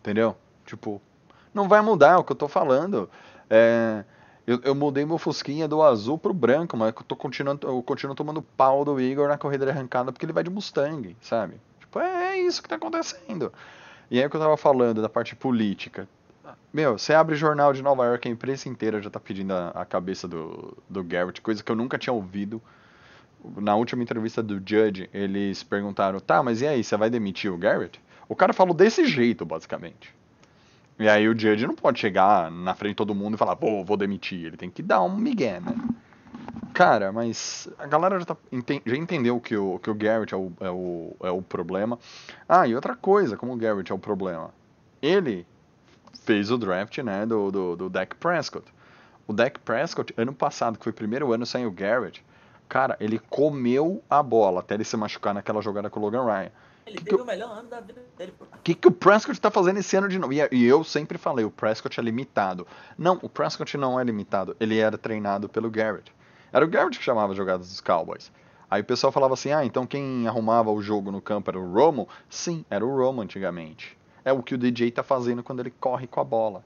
[0.00, 0.36] Entendeu?
[0.66, 1.00] Tipo,
[1.54, 3.08] não vai mudar, é o que eu tô falando.
[3.48, 4.04] É,
[4.46, 8.14] eu, eu mudei meu Fusquinha do azul pro branco, mas eu, tô continuando, eu continuo
[8.14, 11.58] tomando pau do Igor na corrida de arrancada porque ele vai de Mustang, sabe?
[11.80, 13.50] Tipo, é, é isso que tá acontecendo.
[14.10, 16.06] E aí o que eu tava falando da parte política.
[16.70, 19.86] Meu, você abre jornal de Nova York, a imprensa inteira já tá pedindo a, a
[19.86, 22.60] cabeça do, do Garrett, coisa que eu nunca tinha ouvido.
[23.56, 27.56] Na última entrevista do Judge, eles perguntaram, tá, mas e aí, você vai demitir o
[27.56, 27.98] Garrett?
[28.28, 30.14] O cara falou desse jeito, basicamente.
[30.98, 33.84] E aí o Judge não pode chegar na frente de todo mundo e falar, pô,
[33.84, 34.46] vou demitir.
[34.46, 35.74] Ele tem que dar um migué, né?
[36.74, 38.36] Cara, mas a galera já, tá,
[38.84, 41.98] já entendeu que o, que o Garrett é o, é, o, é o problema.
[42.48, 44.50] Ah, e outra coisa, como o Garrett é o problema.
[45.00, 45.46] Ele
[46.24, 48.66] fez o draft, né, do, do, do Dak Prescott.
[49.26, 52.24] O Dak Prescott, ano passado, que foi o primeiro ano sem o Garrett,
[52.68, 56.50] cara, ele comeu a bola até ele se machucar naquela jogada com o Logan Ryan.
[56.88, 58.32] Ele que teve que o melhor ano da vida dele.
[58.40, 60.32] O que, que o Prescott está fazendo esse ano de novo?
[60.32, 62.66] E, e, eu sempre falei, o Prescott é limitado.
[62.96, 64.56] Não, o Prescott não é limitado.
[64.58, 66.12] Ele era treinado pelo Garrett.
[66.52, 68.32] Era o Garrett que chamava as jogadas dos Cowboys.
[68.70, 71.72] Aí o pessoal falava assim, ah, então quem arrumava o jogo no campo era o
[71.72, 72.08] Romo?
[72.28, 73.96] Sim, era o Romo antigamente.
[74.24, 76.64] É o que o DJ tá fazendo quando ele corre com a bola.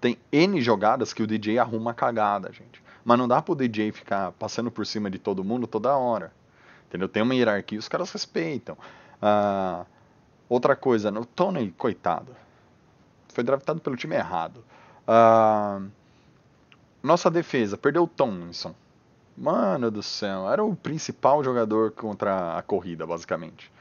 [0.00, 2.82] Tem N jogadas que o DJ arruma cagada, gente.
[3.04, 6.32] Mas não dá pro DJ ficar passando por cima de todo mundo toda hora.
[6.88, 7.08] Entendeu?
[7.08, 8.76] Tem uma hierarquia, os caras respeitam.
[9.22, 9.86] Ah,
[10.48, 12.34] outra coisa, o Tony, coitado,
[13.32, 14.64] foi draftado pelo time errado.
[15.06, 15.80] Ah,
[17.02, 18.74] nossa defesa, perdeu o Tomlinson.
[19.36, 23.72] Mano do céu, era o principal jogador contra a corrida, basicamente.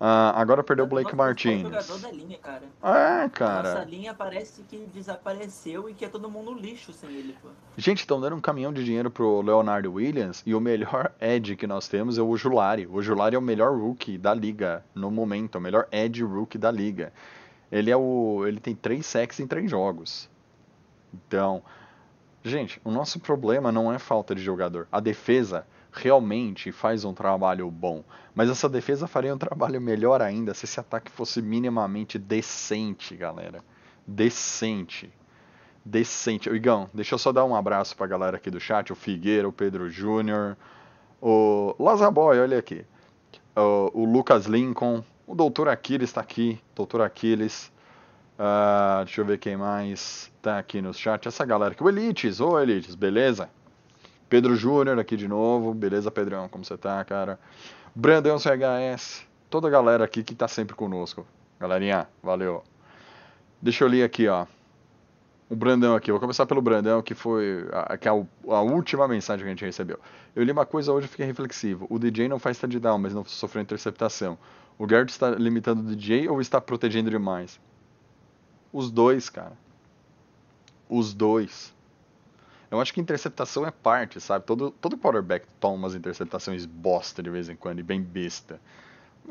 [0.00, 1.62] Uh, agora perdeu o Blake Martins.
[1.62, 2.62] jogador da linha, cara.
[2.82, 3.74] É, cara.
[3.74, 7.48] Nossa linha parece que desapareceu e que é todo mundo lixo sem ele, pô.
[7.76, 11.66] Gente, estão dando um caminhão de dinheiro pro Leonardo Williams e o melhor edge que
[11.66, 12.86] nós temos é o Julari.
[12.86, 16.70] O Julari é o melhor rookie da liga no momento, o melhor edge rookie da
[16.70, 17.12] liga.
[17.70, 20.28] Ele é o, ele tem três sacks em três jogos.
[21.12, 21.62] Então,
[22.42, 24.88] gente, o nosso problema não é falta de jogador.
[24.90, 28.02] A defesa realmente faz um trabalho bom.
[28.34, 33.62] Mas essa defesa faria um trabalho melhor ainda se esse ataque fosse minimamente decente, galera.
[34.06, 35.10] Decente.
[35.84, 36.50] Decente.
[36.50, 38.92] Igão, deixa eu só dar um abraço pra galera aqui do chat.
[38.92, 40.56] O Figueira, o Pedro Júnior,
[41.20, 42.84] o Lazaboy, olha aqui.
[43.56, 46.60] O, o, Lucas Lincoln, o Doutor Aquiles está aqui.
[46.74, 47.72] Doutor Aquiles.
[48.36, 51.28] Uh, deixa eu ver quem mais tá aqui no chat.
[51.28, 51.84] Essa galera aqui.
[51.84, 52.40] O Elites.
[52.40, 53.48] Ô, Elites, beleza?
[54.28, 55.74] Pedro Júnior aqui de novo.
[55.74, 56.48] Beleza, Pedrão?
[56.48, 57.38] Como você tá, cara?
[57.94, 59.26] Brandão CHS.
[59.48, 61.26] Toda a galera aqui que tá sempre conosco.
[61.60, 62.62] Galerinha, valeu.
[63.62, 64.46] Deixa eu ler aqui, ó.
[65.48, 66.10] O Brandão aqui.
[66.10, 69.54] Vou começar pelo Brandão, que foi a, que é a, a última mensagem que a
[69.54, 69.98] gente recebeu.
[70.34, 71.86] Eu li uma coisa hoje e fiquei reflexivo.
[71.90, 74.38] O DJ não faz touchdown, mas não sofreu interceptação.
[74.78, 77.60] O Garrett está limitando o DJ ou está protegendo demais?
[78.72, 79.52] Os dois, cara.
[80.88, 81.73] Os dois.
[82.74, 84.44] Eu acho que interceptação é parte, sabe?
[84.44, 88.60] Todo, todo quarterback toma umas interceptações bosta de vez em quando e bem besta.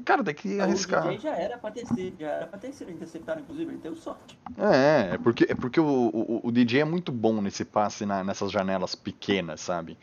[0.06, 1.06] Cara, tem que arriscar.
[1.06, 3.80] O DJ já era pra ter sido, já era pra ter sido interceptado, inclusive, ele
[3.80, 4.40] teve sorte.
[4.58, 8.24] É, é porque, é porque o, o, o DJ é muito bom nesse passe na,
[8.24, 9.98] nessas janelas pequenas, sabe?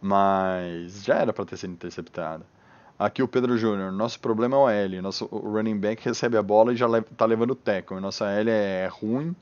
[0.00, 2.44] Mas já era pra ter sido interceptado.
[2.98, 5.00] Aqui o Pedro Júnior, nosso problema é o L.
[5.00, 8.00] Nosso o running back recebe a bola e já le, tá levando o tackle.
[8.00, 9.34] Nossa L é ruim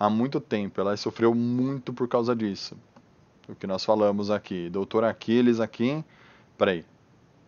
[0.00, 0.80] há muito tempo.
[0.80, 2.74] Ela sofreu muito por causa disso.
[3.46, 4.70] O que nós falamos aqui.
[4.70, 6.02] Doutor Aquiles aqui.
[6.56, 6.84] Peraí.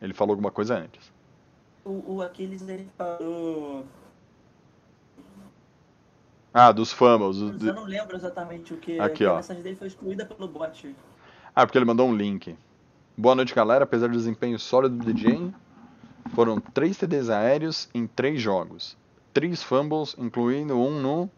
[0.01, 1.11] Ele falou alguma coisa antes.
[1.85, 3.87] O, o Aquiles ele falou.
[6.53, 7.39] Ah, dos fumbles.
[7.63, 9.01] Eu não lembro exatamente o que.
[9.01, 9.33] Aqui, ó.
[9.33, 10.95] A mensagem dele foi excluída pelo bot.
[11.55, 12.57] Ah, porque ele mandou um link.
[13.17, 13.85] Boa noite, galera.
[13.85, 15.53] Apesar do desempenho sólido do DJ,
[16.35, 18.99] foram três TDs aéreos em três jogos.
[19.33, 21.31] Três fumbles, incluindo um no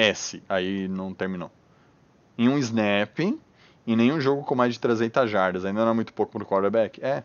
[0.00, 1.50] S, aí não terminou.
[2.38, 6.12] Em um snap, em nenhum jogo com mais de 300 jardas, ainda não é muito
[6.14, 7.04] pouco para o quarterback?
[7.04, 7.22] É.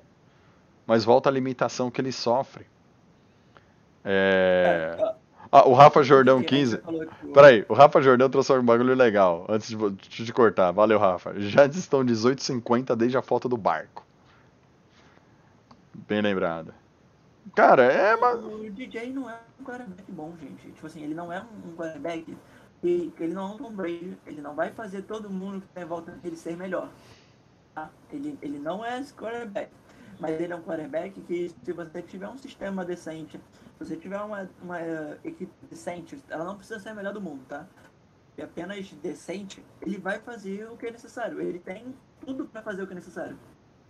[0.86, 2.66] Mas volta a limitação que ele sofre.
[4.04, 4.98] É...
[5.52, 6.82] Ah, o Rafa Jordão 15.
[7.34, 9.46] Peraí, o Rafa Jordão trouxe um bagulho legal.
[9.48, 10.72] Antes de, de cortar.
[10.72, 11.40] Valeu, Rafa.
[11.40, 14.06] Já estão 18,50 desde a foto do barco.
[15.94, 16.74] Bem lembrado.
[17.56, 18.16] Cara, é.
[18.16, 20.72] O DJ não é um quarterback bom, gente.
[20.72, 22.36] Tipo assim, ele não é um quarterback
[22.86, 25.68] que, que ele não é um Tom Brady, ele não vai fazer todo mundo que
[25.68, 26.92] está em volta dele ser melhor.
[27.74, 27.90] Tá?
[28.12, 29.72] Ele, ele não é quarterback,
[30.20, 33.40] mas ele é um quarterback que se você tiver um sistema decente,
[33.78, 37.20] se você tiver uma, uma uh, equipe decente, ela não precisa ser a melhor do
[37.20, 37.66] mundo, tá?
[38.38, 41.42] E apenas decente, ele vai fazer o que é necessário.
[41.42, 43.40] Ele tem tudo para fazer o que é necessário.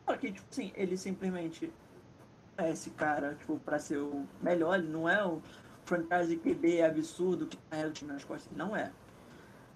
[0.05, 1.73] Só que, tipo assim, ele simplesmente
[2.57, 5.41] é esse cara, tipo, pra ser o melhor, ele não é o
[5.85, 8.91] franchise QB absurdo que carrega o time nas costas, não é.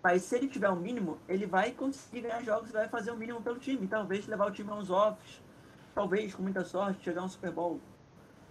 [0.01, 3.17] Mas se ele tiver o mínimo, ele vai conseguir ganhar jogos e vai fazer o
[3.17, 3.85] mínimo pelo time.
[3.87, 5.41] Talvez levar o time aos offs,
[5.93, 7.79] talvez, com muita sorte, chegar a um Super Bowl.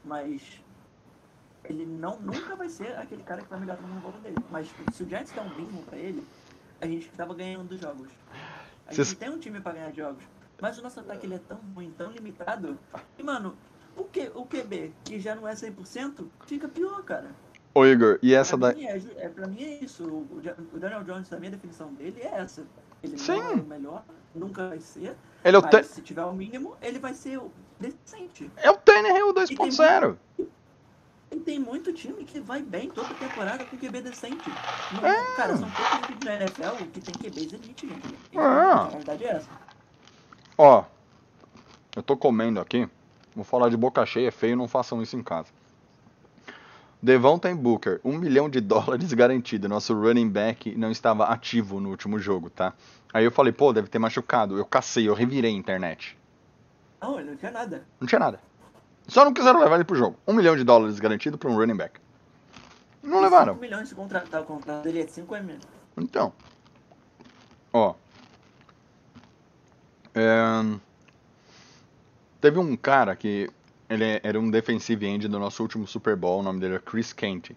[0.04, 0.62] Mas
[1.64, 4.36] ele não, nunca vai ser aquele cara que vai melhorar no volta dele.
[4.50, 6.22] Mas se o Giants der um mínimo pra ele,
[6.80, 8.08] a gente tava ganhando dos jogos.
[8.86, 10.22] A Cês- gente tem um time pra ganhar jogos.
[10.60, 12.78] Mas o nosso ataque ele é tão ruim, tão limitado.
[13.16, 13.56] E, mano,
[13.96, 17.30] o, Q, o QB, que já não é 100%, fica pior, cara.
[17.78, 18.74] Ô Igor, e essa pra, da.
[18.74, 20.02] mim é, é, pra mim é isso.
[20.02, 22.66] O, Daniel Jones, na minha definição dele, é essa.
[23.04, 23.36] Ele Sim.
[23.36, 25.16] não é o melhor, nunca vai ser.
[25.44, 28.50] Ele é o, se tiver o mínimo, ele vai ser o decente.
[28.56, 30.16] é o Tannehill 2.0.
[31.30, 34.50] E tem muito time que vai bem toda temporada com QB decente.
[34.94, 35.36] Não, É.
[35.36, 38.14] Cara, são poucos times na NFL que tem QBs elite, gente.
[38.34, 38.40] É.
[38.40, 39.50] A realidade é essa.
[40.56, 40.84] Ó,
[41.94, 42.88] eu tô comendo aqui.
[43.36, 45.52] Vou falar de boca cheia, é feio, não façam isso em casa.
[47.02, 49.68] Devontae Booker, um milhão de dólares garantido.
[49.68, 52.72] Nosso running back não estava ativo no último jogo, tá?
[53.12, 54.58] Aí eu falei, pô, deve ter machucado.
[54.58, 56.16] Eu cacei, eu revirei a internet.
[57.00, 57.84] Não, ele não tinha nada.
[58.00, 58.40] Não tinha nada.
[59.06, 60.18] Só não quiseram levar ele pro jogo.
[60.26, 62.00] Um milhão de dólares garantido pra um running back.
[63.02, 63.54] Não levaram.
[63.54, 65.64] 5 milhões de contratar o contrato dele é 5 é menos.
[65.96, 66.32] Então.
[67.72, 67.94] Ó.
[70.14, 70.78] É,
[72.40, 73.50] Teve um cara que
[73.88, 76.78] ele é- era um defensive end do nosso último Super Bowl, o nome dele é
[76.78, 77.52] Chris Kent.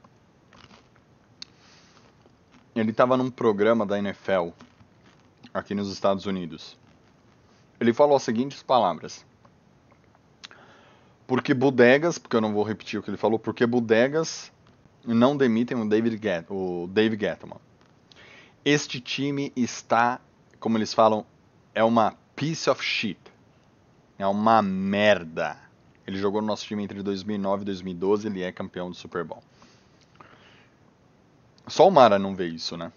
[2.76, 4.50] Ele estava num programa da NFL
[5.54, 6.78] aqui nos Estados Unidos.
[7.80, 9.26] Ele falou as seguintes palavras:
[11.28, 14.52] Porque bodegas, porque eu não vou repetir o que ele falou, porque bodegas
[15.04, 17.60] não demitem o David Get, o Dave Gettleman.
[18.64, 20.22] Este time está,
[20.60, 21.26] como eles falam,
[21.74, 23.20] é uma piece of shit.
[24.18, 25.58] É uma merda.
[26.12, 29.42] Ele jogou no nosso time entre 2009 e 2012, ele é campeão do Super Bowl.
[31.68, 32.92] Só o Mara não vê isso, né?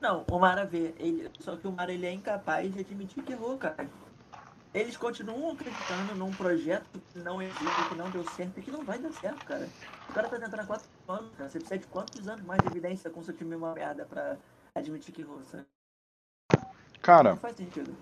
[0.00, 0.92] Não, o Mara vê.
[0.98, 3.88] Ele, só que o Mara ele é incapaz de admitir que errou, cara.
[4.74, 8.82] Eles continuam acreditando num projeto que não existe, que não deu certo e que não
[8.84, 9.68] vai dar certo, cara.
[10.08, 11.48] O cara tá tentando há quatro anos, cara.
[11.48, 14.36] Você precisa de quantos anos mais de evidência com seu time é uma merda pra
[14.74, 15.64] admitir que errou, sabe?
[17.02, 17.94] Cara, Não faz sentido.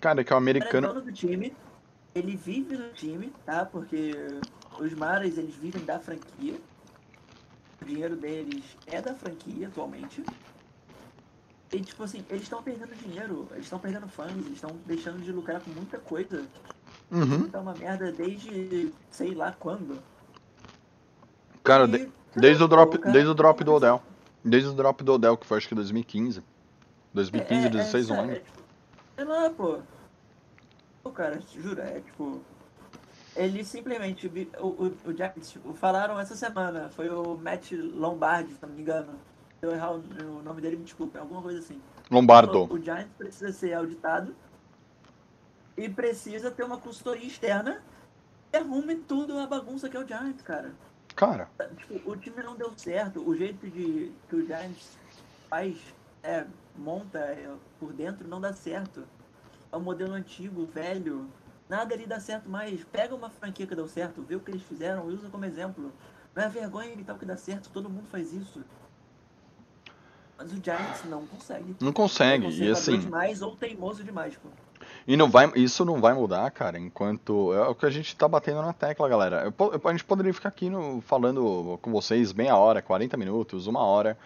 [0.00, 0.88] cara, é que o O cara é americano.
[0.88, 1.54] dono do time,
[2.14, 3.64] ele vive no time, tá?
[3.64, 4.16] Porque
[4.78, 6.54] os Maras, eles vivem da franquia.
[7.80, 10.22] O dinheiro deles é da franquia atualmente.
[11.72, 15.30] E, tipo assim, eles estão perdendo dinheiro, eles estão perdendo fãs, eles estão deixando de
[15.30, 16.44] lucrar com muita coisa.
[17.10, 17.48] Uhum.
[17.48, 19.98] Tá uma merda desde sei lá quando.
[21.62, 24.02] Cara, E, de- cara, desde o drop, cara, desde o drop do Odell.
[24.44, 26.42] Desde o drop do Odell, que foi acho que 2015.
[27.12, 28.46] 2015, 16, não sério, lembro.
[28.46, 29.78] é, sei lá, pô.
[31.14, 32.40] Cara, juro, é tipo.
[33.34, 34.30] Ele simplesmente.
[34.58, 36.88] O, o, o Giants, tipo, falaram essa semana.
[36.90, 39.14] Foi o Matt Lombardi, se não me engano.
[39.58, 41.80] Se eu errar o, o nome dele, me desculpe, alguma coisa assim.
[42.10, 42.64] Lombardo.
[42.64, 44.34] O, o Giants precisa ser auditado.
[45.76, 47.82] E precisa ter uma consultoria externa
[48.50, 50.72] que arrume tudo a bagunça que é o Giants, cara.
[51.14, 53.26] Cara, Tipo, o time não deu certo.
[53.26, 54.98] O jeito de que o Giants
[55.48, 55.78] faz,
[56.22, 56.44] é,
[56.76, 59.04] monta é, por dentro não dá certo.
[59.72, 61.26] É um modelo antigo, velho.
[61.68, 62.82] Nada ali dá certo mais.
[62.84, 65.92] Pega uma franquia que deu certo, vê o que eles fizeram e usa como exemplo.
[66.34, 68.62] Não é vergonha imitar o que dá certo, todo mundo faz isso.
[70.36, 71.76] Mas o Giants não consegue.
[71.80, 72.46] não consegue.
[72.64, 74.48] E assim, demais ou teimoso demais, pô.
[75.06, 77.52] E não vai, isso não vai mudar, cara, enquanto.
[77.52, 79.42] É o que a gente tá batendo na tecla, galera.
[79.44, 83.66] Eu po- a gente poderia ficar aqui no- falando com vocês meia hora, 40 minutos,
[83.66, 84.16] uma hora,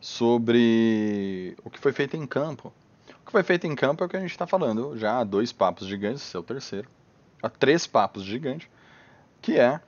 [0.00, 2.72] sobre o que foi feito em campo.
[3.34, 5.88] Foi feito em campo é o que a gente tá falando já há dois papos
[5.88, 6.88] gigantes, esse é o terceiro.
[7.42, 8.68] Há três papos gigantes,
[9.42, 9.80] que é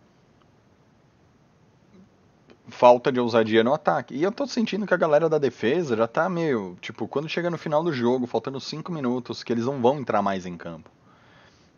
[2.66, 4.16] falta de ousadia no ataque.
[4.16, 7.48] E eu tô sentindo que a galera da defesa já tá meio, tipo, quando chega
[7.48, 10.90] no final do jogo, faltando 5 minutos, que eles não vão entrar mais em campo.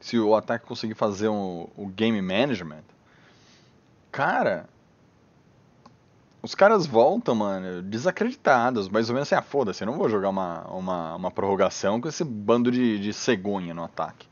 [0.01, 2.85] Se o ataque conseguir fazer um- o game management,
[4.11, 4.71] cara,
[6.43, 10.29] os caras voltam, mano, desacreditados, mais ou menos assim, ah, foda-se, eu não vou jogar
[10.29, 14.29] uma, uma, uma prorrogação com esse bando de, de cegonha no ataque.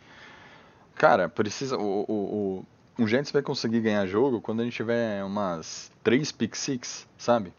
[0.95, 1.77] Cara, precisa.
[1.77, 2.65] O, o,
[2.99, 7.07] o, o Giants vai conseguir ganhar jogo quando a gente tiver umas 3 pick six,
[7.19, 7.53] sabe?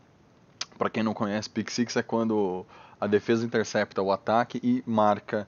[0.78, 2.66] Pra quem não conhece, pick six é quando
[3.00, 5.48] a defesa intercepta o ataque e marca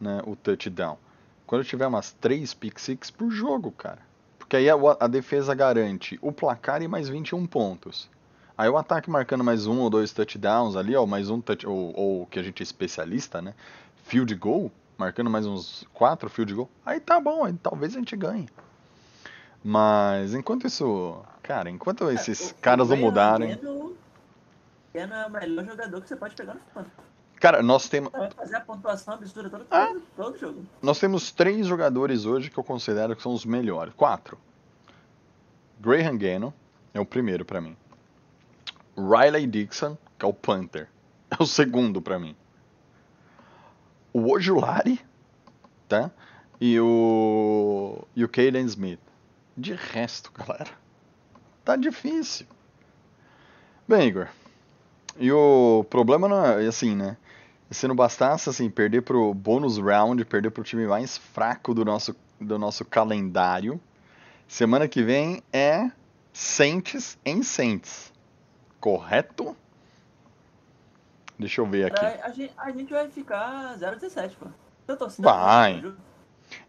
[0.00, 0.98] né, o touchdown.
[1.46, 4.00] Quando tiver umas 3 pick six por jogo, cara.
[4.38, 8.10] Porque aí a, a defesa garante o placar e mais 21 pontos.
[8.58, 11.96] Aí o ataque marcando mais um ou dois touchdowns ali, ó, mais um touch, ou,
[11.96, 13.54] ou que a gente é especialista, né?
[14.04, 18.16] Field goal, marcando mais uns 4 field goal, aí tá bom, aí talvez a gente
[18.16, 18.48] ganhe.
[19.62, 23.52] Mas enquanto isso, cara, enquanto esses O- caras não mudarem.
[24.94, 26.90] É o melhor jogador que você pode pegar no fantasy.
[27.38, 29.94] Cara, nós temos, fazer a pontuação absurda todo, Ah.
[30.16, 30.64] todo, jogo.
[30.82, 33.94] nós temos três jogadores hoje que eu considero que são os melhores.
[33.94, 34.36] Quatro.
[35.78, 36.52] Graham Gano
[36.92, 37.76] é o primeiro pra mim.
[38.98, 40.88] Riley Dixon, que é o punter,
[41.30, 42.34] é o segundo pra mim.
[44.12, 45.00] O Ojulari,
[45.88, 46.10] tá?
[46.60, 49.00] E o e o Caden Smith.
[49.56, 50.70] De resto, galera,
[51.64, 52.46] tá difícil.
[53.86, 54.28] Bem, Igor.
[55.18, 57.16] E o problema não é assim, né?
[57.70, 62.16] Se não bastasse assim perder pro bônus round, perder pro time mais fraco do nosso
[62.40, 63.80] do nosso calendário,
[64.46, 65.90] semana que vem é
[66.32, 68.12] Saints em Saints.
[68.80, 69.56] Correto?
[71.38, 72.04] Deixa eu ver aqui.
[72.04, 74.46] A, a gente, a gente vai ficar 0-17, pô.
[74.86, 75.94] Eu tô Vai.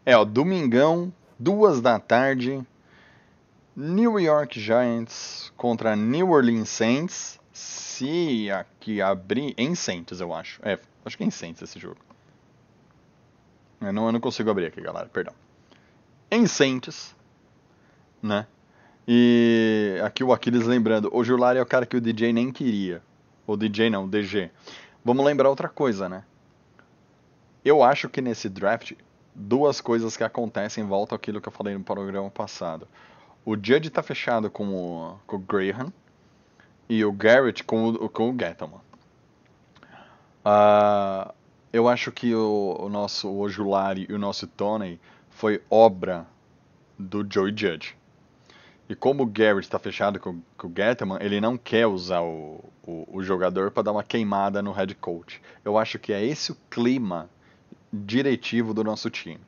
[0.04, 2.64] É, ó, domingão, duas da tarde,
[3.74, 7.40] New York Giants contra New Orleans Saints.
[7.52, 10.60] Se aqui abrir, em Saints, eu acho.
[10.62, 11.96] É, acho que é em Saints esse jogo.
[13.80, 15.34] Eu não, eu não consigo abrir aqui, galera, perdão.
[16.30, 17.16] Em Saints,
[18.22, 18.46] né?
[19.06, 23.02] E aqui o Aquiles lembrando, o Julari é o cara que o DJ nem queria.
[23.46, 24.50] O DJ não, o DG.
[25.04, 26.22] Vamos lembrar outra coisa, né?
[27.64, 28.92] Eu acho que nesse draft
[29.34, 32.86] duas coisas que acontecem volta àquilo que eu falei no programa passado.
[33.44, 35.92] O Judge tá fechado com o, com o Graham
[36.88, 38.80] e o Garrett com o, com o Gettleman.
[40.44, 41.34] Ah,
[41.72, 46.26] eu acho que o, o nosso Ojulari e o nosso Tony foi obra
[46.98, 47.96] do Joey Judge.
[48.90, 52.58] E como o Garrett está fechado com, com o Gettleman, ele não quer usar o,
[52.84, 55.40] o, o jogador para dar uma queimada no head coach.
[55.64, 57.30] Eu acho que é esse o clima
[57.92, 59.38] diretivo do nosso time.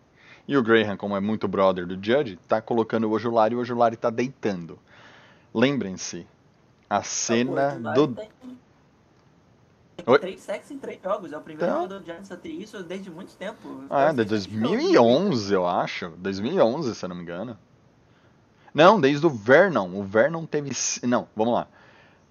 [0.47, 3.61] E o Graham, como é muito brother do Judge, tá colocando o Ojulari e o
[3.61, 4.78] Ojulari tá deitando.
[5.53, 6.24] Lembrem-se,
[6.88, 8.14] a cena do.
[8.14, 8.28] Tem,
[9.97, 10.18] tem Oi?
[10.20, 11.32] três sacks em três jogos.
[11.32, 11.82] É o primeiro Então.
[11.82, 13.86] jogador do Giants a ter isso desde muito tempo.
[13.90, 16.11] Ah, é, de Três sacks em 2011, eu acho.
[16.11, 17.59] 2011, se eu não me engano.
[18.74, 19.94] Não, desde o Vernon.
[19.94, 20.70] O Vernon teve.
[21.02, 21.68] Não, vamos lá.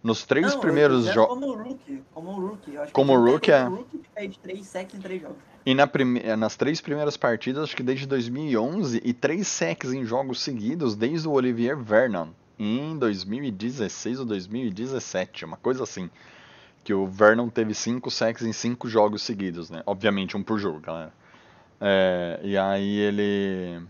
[0.03, 1.39] Nos três Não, primeiros dizendo jogos.
[1.39, 2.03] Como rookie.
[2.11, 2.91] Como rookie.
[2.91, 3.63] Como rookie, é.
[3.63, 5.37] rookie fez três sacks em três jogos.
[5.63, 6.19] E na prime...
[6.35, 11.27] nas três primeiras partidas, acho que desde 2011, e três sacks em jogos seguidos desde
[11.27, 16.09] o Olivier Vernon, em 2016 ou 2017, uma coisa assim.
[16.83, 19.83] Que o Vernon teve cinco sacks em cinco jogos seguidos, né?
[19.85, 21.13] Obviamente um por jogo, galera.
[21.79, 23.83] É, e aí ele.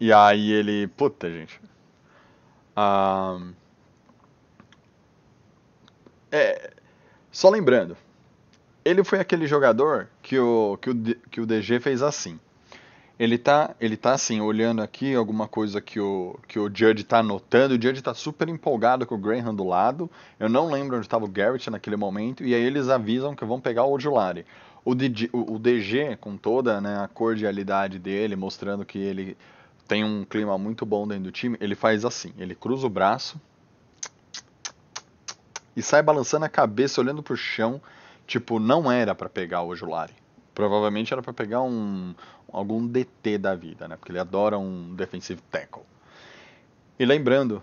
[0.00, 0.86] E aí ele.
[0.88, 1.60] Puta, gente.
[6.30, 6.70] É,
[7.32, 7.96] só lembrando,
[8.84, 10.94] ele foi aquele jogador que o, que o,
[11.30, 12.38] que o DG fez assim.
[13.18, 17.20] Ele tá, ele tá assim, olhando aqui alguma coisa que o, que o Judge tá
[17.20, 17.74] anotando.
[17.74, 20.10] O Judge tá super empolgado com o Graham do lado.
[20.38, 22.44] Eu não lembro onde estava o Garrett naquele momento.
[22.44, 24.44] E aí eles avisam que vão pegar o Ojulari.
[24.84, 29.36] O, DG, o DG, com toda né, a cordialidade dele, mostrando que ele
[29.86, 33.40] tem um clima muito bom dentro do time, ele faz assim: ele cruza o braço
[35.76, 37.80] e sai balançando a cabeça, olhando pro chão.
[38.26, 40.14] Tipo, não era pra pegar o Ojulari.
[40.52, 42.14] Provavelmente era pra pegar um
[42.50, 43.96] algum DT da vida, né?
[43.96, 45.82] Porque ele adora um defensive tackle.
[46.98, 47.62] E lembrando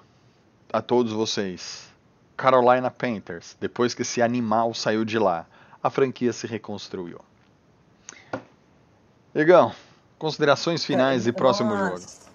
[0.72, 1.92] a todos vocês,
[2.38, 5.48] Carolina Panthers, depois que esse animal saiu de lá,
[5.82, 7.20] a franquia se reconstruiu.
[9.34, 9.74] Igão,
[10.24, 11.90] considerações finais e próximo jogo.
[11.90, 12.32] Nossa.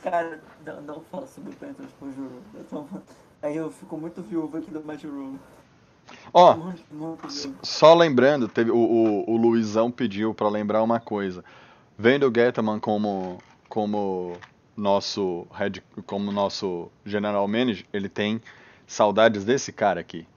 [0.00, 2.40] Cara, não, não fala sobre o Panthers, por juro.
[2.54, 2.84] Eu tô-
[3.42, 5.36] Aí eu fico muito viúvo aqui do Matt Rule.
[6.32, 6.56] Ó.
[7.64, 11.44] Só lembrando, teve, o, o, o Luizão pediu pra lembrar uma coisa.
[11.98, 13.38] Vendo o Gettman como,
[13.68, 14.36] como
[14.76, 18.40] nosso head, como nosso general manager, ele tem
[18.86, 20.28] saudades desse cara aqui,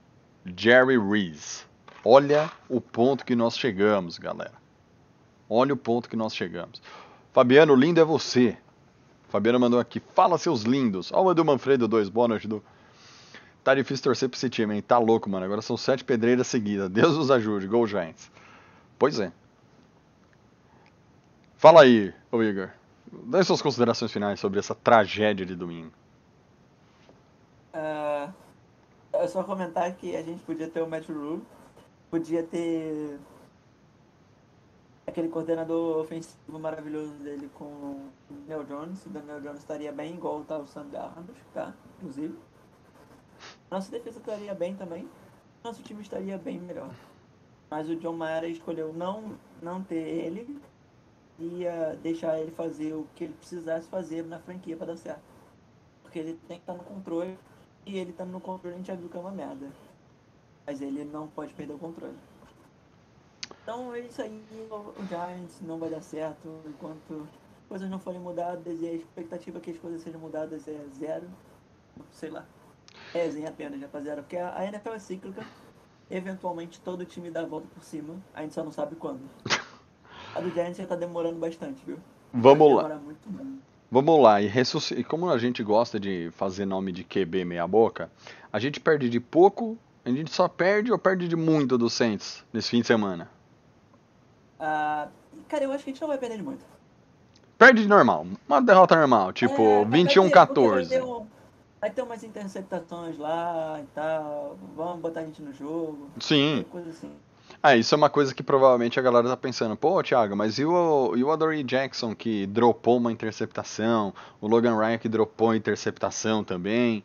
[0.56, 1.62] Jerry Reese.
[2.04, 4.57] Olha o ponto que nós chegamos, galera.
[5.48, 6.82] Olha o ponto que nós chegamos.
[7.32, 8.56] Fabiano, lindo é você.
[9.28, 11.10] Fabiano mandou aqui, fala seus lindos.
[11.12, 12.62] Ó o Edu Manfredo 2, boa noite, Edu.
[13.62, 14.82] Tá difícil torcer pra esse time, hein?
[14.82, 15.44] Tá louco, mano.
[15.44, 16.88] Agora são sete pedreiras seguidas.
[16.88, 17.66] Deus os ajude.
[17.66, 18.30] Gol Giants.
[18.98, 19.32] Pois é.
[21.56, 22.70] Fala aí, ô Igor.
[23.10, 25.92] Dê suas considerações finais sobre essa tragédia de domingo.
[29.12, 31.42] É só comentar que a gente podia ter o Matt Rule,
[32.10, 33.18] podia ter
[35.08, 39.04] aquele coordenador ofensivo maravilhoso dele com o Daniel Jones.
[39.06, 41.74] O Daniel Jones estaria bem igual tá o Sam Darnold, tá?
[41.96, 42.38] Inclusive.
[43.70, 45.08] Nossa defesa estaria bem também.
[45.64, 46.90] Nosso time estaria bem melhor.
[47.70, 50.60] Mas o John Mara escolheu não, não ter ele
[51.38, 55.22] e uh, deixar ele fazer o que ele precisasse fazer na franquia para dar certo.
[56.02, 57.38] Porque ele tem que estar no controle
[57.84, 59.70] e ele estando no controle a gente já viu que é uma merda.
[60.66, 62.16] Mas ele não pode perder o controle.
[63.68, 67.28] Então é isso aí, o Giants não vai dar certo enquanto
[67.68, 71.28] coisas não forem mudadas e a expectativa que as coisas sejam mudadas é zero.
[72.10, 72.46] Sei lá.
[73.12, 74.22] É zen apenas, rapaziada.
[74.22, 75.46] Porque a NFL é cíclica.
[76.10, 78.16] Eventualmente todo time dá a volta por cima.
[78.32, 79.20] A gente só não sabe quando.
[80.34, 81.98] A do Giants já tá demorando bastante, viu?
[82.32, 82.98] Vamos lá.
[83.90, 84.92] Vamos lá, e, ressusc...
[84.92, 88.10] e como a gente gosta de fazer nome de QB meia boca,
[88.50, 92.42] a gente perde de pouco, a gente só perde ou perde de muito do Saints
[92.50, 93.30] nesse fim de semana?
[94.58, 95.08] Ah,
[95.48, 96.64] cara, eu acho que a gente não vai perder de muito.
[97.56, 98.26] Perde de normal.
[98.46, 101.26] Uma derrota normal, tipo é, 21-14.
[101.80, 104.58] Vai ter umas interceptações lá e tal.
[104.76, 106.08] Vamos botar a gente no jogo.
[106.18, 106.64] Sim.
[106.70, 107.10] Coisa assim.
[107.62, 110.64] Ah, isso é uma coisa que provavelmente a galera tá pensando, pô, Thiago, mas e
[110.64, 116.44] o, e o Adoree Jackson que dropou uma interceptação, o Logan Ryan que dropou interceptação
[116.44, 117.02] também.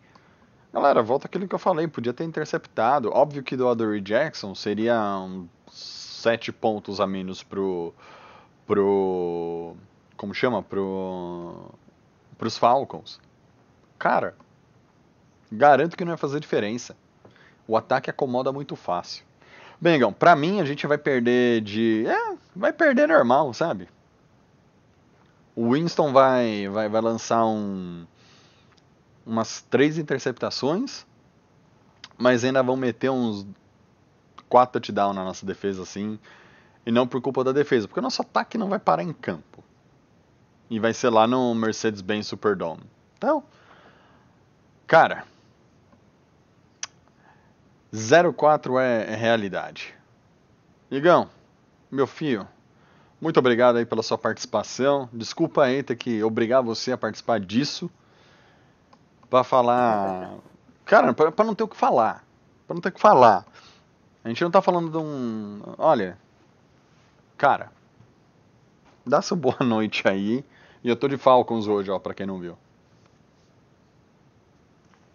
[0.72, 3.10] Galera, volta aquilo que eu falei, podia ter interceptado.
[3.12, 5.48] Óbvio que do Adoree Jackson seria um
[6.24, 7.94] sete pontos a menos pro.
[8.66, 9.76] pro.
[10.16, 10.64] como chama?
[10.64, 11.70] Pro.
[12.38, 13.20] pros Falcons.
[14.00, 14.36] Cara,
[15.52, 16.96] garanto que não vai fazer diferença.
[17.68, 19.26] O ataque acomoda muito fácil.
[19.80, 22.06] Bengão, pra mim a gente vai perder de.
[22.08, 23.90] É, vai perder normal, sabe?
[25.56, 28.08] O Winston vai, vai, vai lançar um,
[29.26, 31.06] umas três interceptações,
[32.18, 33.46] mas ainda vão meter uns
[34.54, 36.20] quatro touchdowns na nossa defesa, assim.
[36.86, 39.64] E não por culpa da defesa, porque o nosso ataque não vai parar em campo.
[40.70, 42.84] E vai ser lá no Mercedes-Benz Superdome.
[43.18, 43.44] Então,
[44.86, 45.24] cara,
[47.92, 49.96] 04 é, é realidade.
[50.92, 51.28] Igão,
[51.90, 52.48] meu filho,
[53.20, 55.10] muito obrigado aí pela sua participação.
[55.12, 57.90] Desculpa aí ter que obrigar você a participar disso.
[59.32, 60.36] Pra falar.
[60.86, 62.24] Cara, pra, pra não ter o que falar.
[62.68, 63.48] Pra não ter o que falar.
[64.24, 65.62] A gente não tá falando de um.
[65.78, 66.18] Olha.
[67.38, 67.72] Cara.
[69.06, 70.46] Dá sua boa noite aí.
[70.82, 72.58] E eu tô de Falcons hoje, ó, pra quem não viu.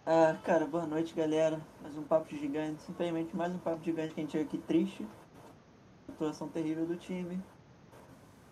[0.04, 1.58] Ah, cara, boa noite, galera.
[1.82, 2.82] Mais um papo gigante.
[2.82, 5.06] Simplesmente mais um papo gigante que a gente chega aqui triste.
[6.08, 7.42] Atuação terrível do time.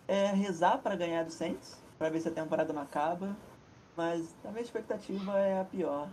[0.07, 3.35] É rezar para ganhar do Saints, para ver se a temporada não acaba.
[3.95, 6.07] Mas a minha expectativa é a pior.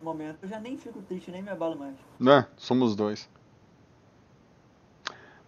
[0.00, 1.96] No momento, eu já nem fico triste, nem me abalo mais.
[2.18, 2.46] Né?
[2.56, 3.28] Somos dois.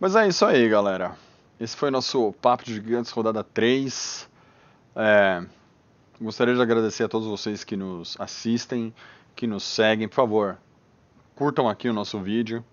[0.01, 1.16] Mas é isso aí, galera.
[1.59, 4.28] Esse foi nosso Papo de Gigantes, rodada 3.
[4.94, 5.44] É,
[6.20, 8.94] gostaria de agradecer a todos vocês que nos assistem
[9.34, 10.59] que nos seguem, por favor,
[11.34, 12.64] curtam aqui o nosso vídeo.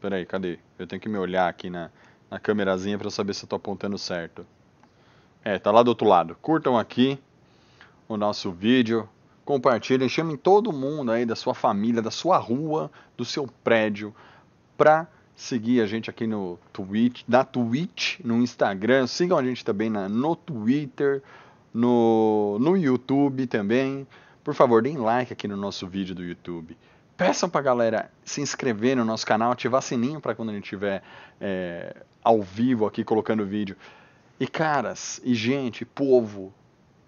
[0.00, 0.60] Peraí, cadê?
[0.78, 1.90] Eu tenho que me olhar aqui na,
[2.30, 4.46] na câmerazinha para saber se eu tô apontando certo.
[5.44, 6.36] É, tá lá do outro lado.
[6.40, 7.18] Curtam aqui
[8.08, 9.08] o nosso vídeo,
[9.44, 14.14] compartilhem, chamem todo mundo aí da sua família, da sua rua, do seu prédio,
[14.76, 19.90] pra seguir a gente aqui no Twitch, na Twitch, no Instagram, sigam a gente também
[19.90, 21.22] na, no Twitter,
[21.72, 24.06] no, no YouTube também.
[24.44, 26.76] Por favor, deem like aqui no nosso vídeo do YouTube.
[27.16, 31.02] Peçam pra galera se inscrever no nosso canal, ativar sininho para quando a gente estiver
[31.40, 33.76] é, ao vivo aqui colocando vídeo.
[34.40, 36.52] E caras, e gente, povo,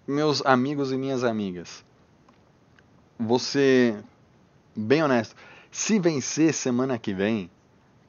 [0.07, 1.83] meus amigos e minhas amigas,
[3.19, 3.97] você,
[4.75, 5.35] bem honesto,
[5.71, 7.49] se vencer semana que vem,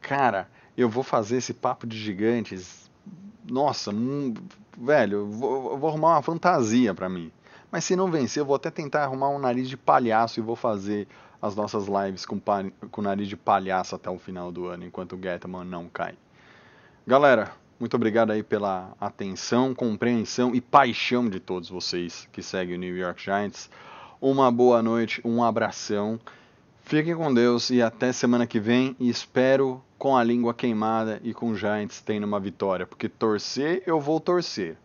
[0.07, 2.88] cara, eu vou fazer esse papo de gigantes.
[3.44, 3.92] Nossa,
[4.78, 7.32] velho, eu vou, eu vou arrumar uma fantasia para mim.
[7.72, 10.54] Mas se não vencer, eu vou até tentar arrumar um nariz de palhaço e vou
[10.54, 11.09] fazer
[11.42, 12.40] as nossas lives com,
[12.88, 16.14] com nariz de palhaço até o final do ano, enquanto o Getman não cai.
[17.04, 22.78] Galera, muito obrigado aí pela atenção, compreensão e paixão de todos vocês que seguem o
[22.78, 23.68] New York Giants.
[24.20, 26.20] Uma boa noite, um abração.
[26.87, 28.95] Fiquem com Deus e até semana que vem.
[29.01, 33.82] E espero com a língua queimada e com o Giants tendo uma vitória, porque torcer
[33.84, 34.76] eu vou torcer.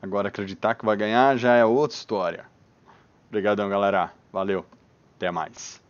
[0.00, 2.46] Agora acreditar que vai ganhar já é outra história.
[3.28, 4.10] Obrigadão, galera.
[4.32, 4.64] Valeu.
[5.16, 5.83] Até mais.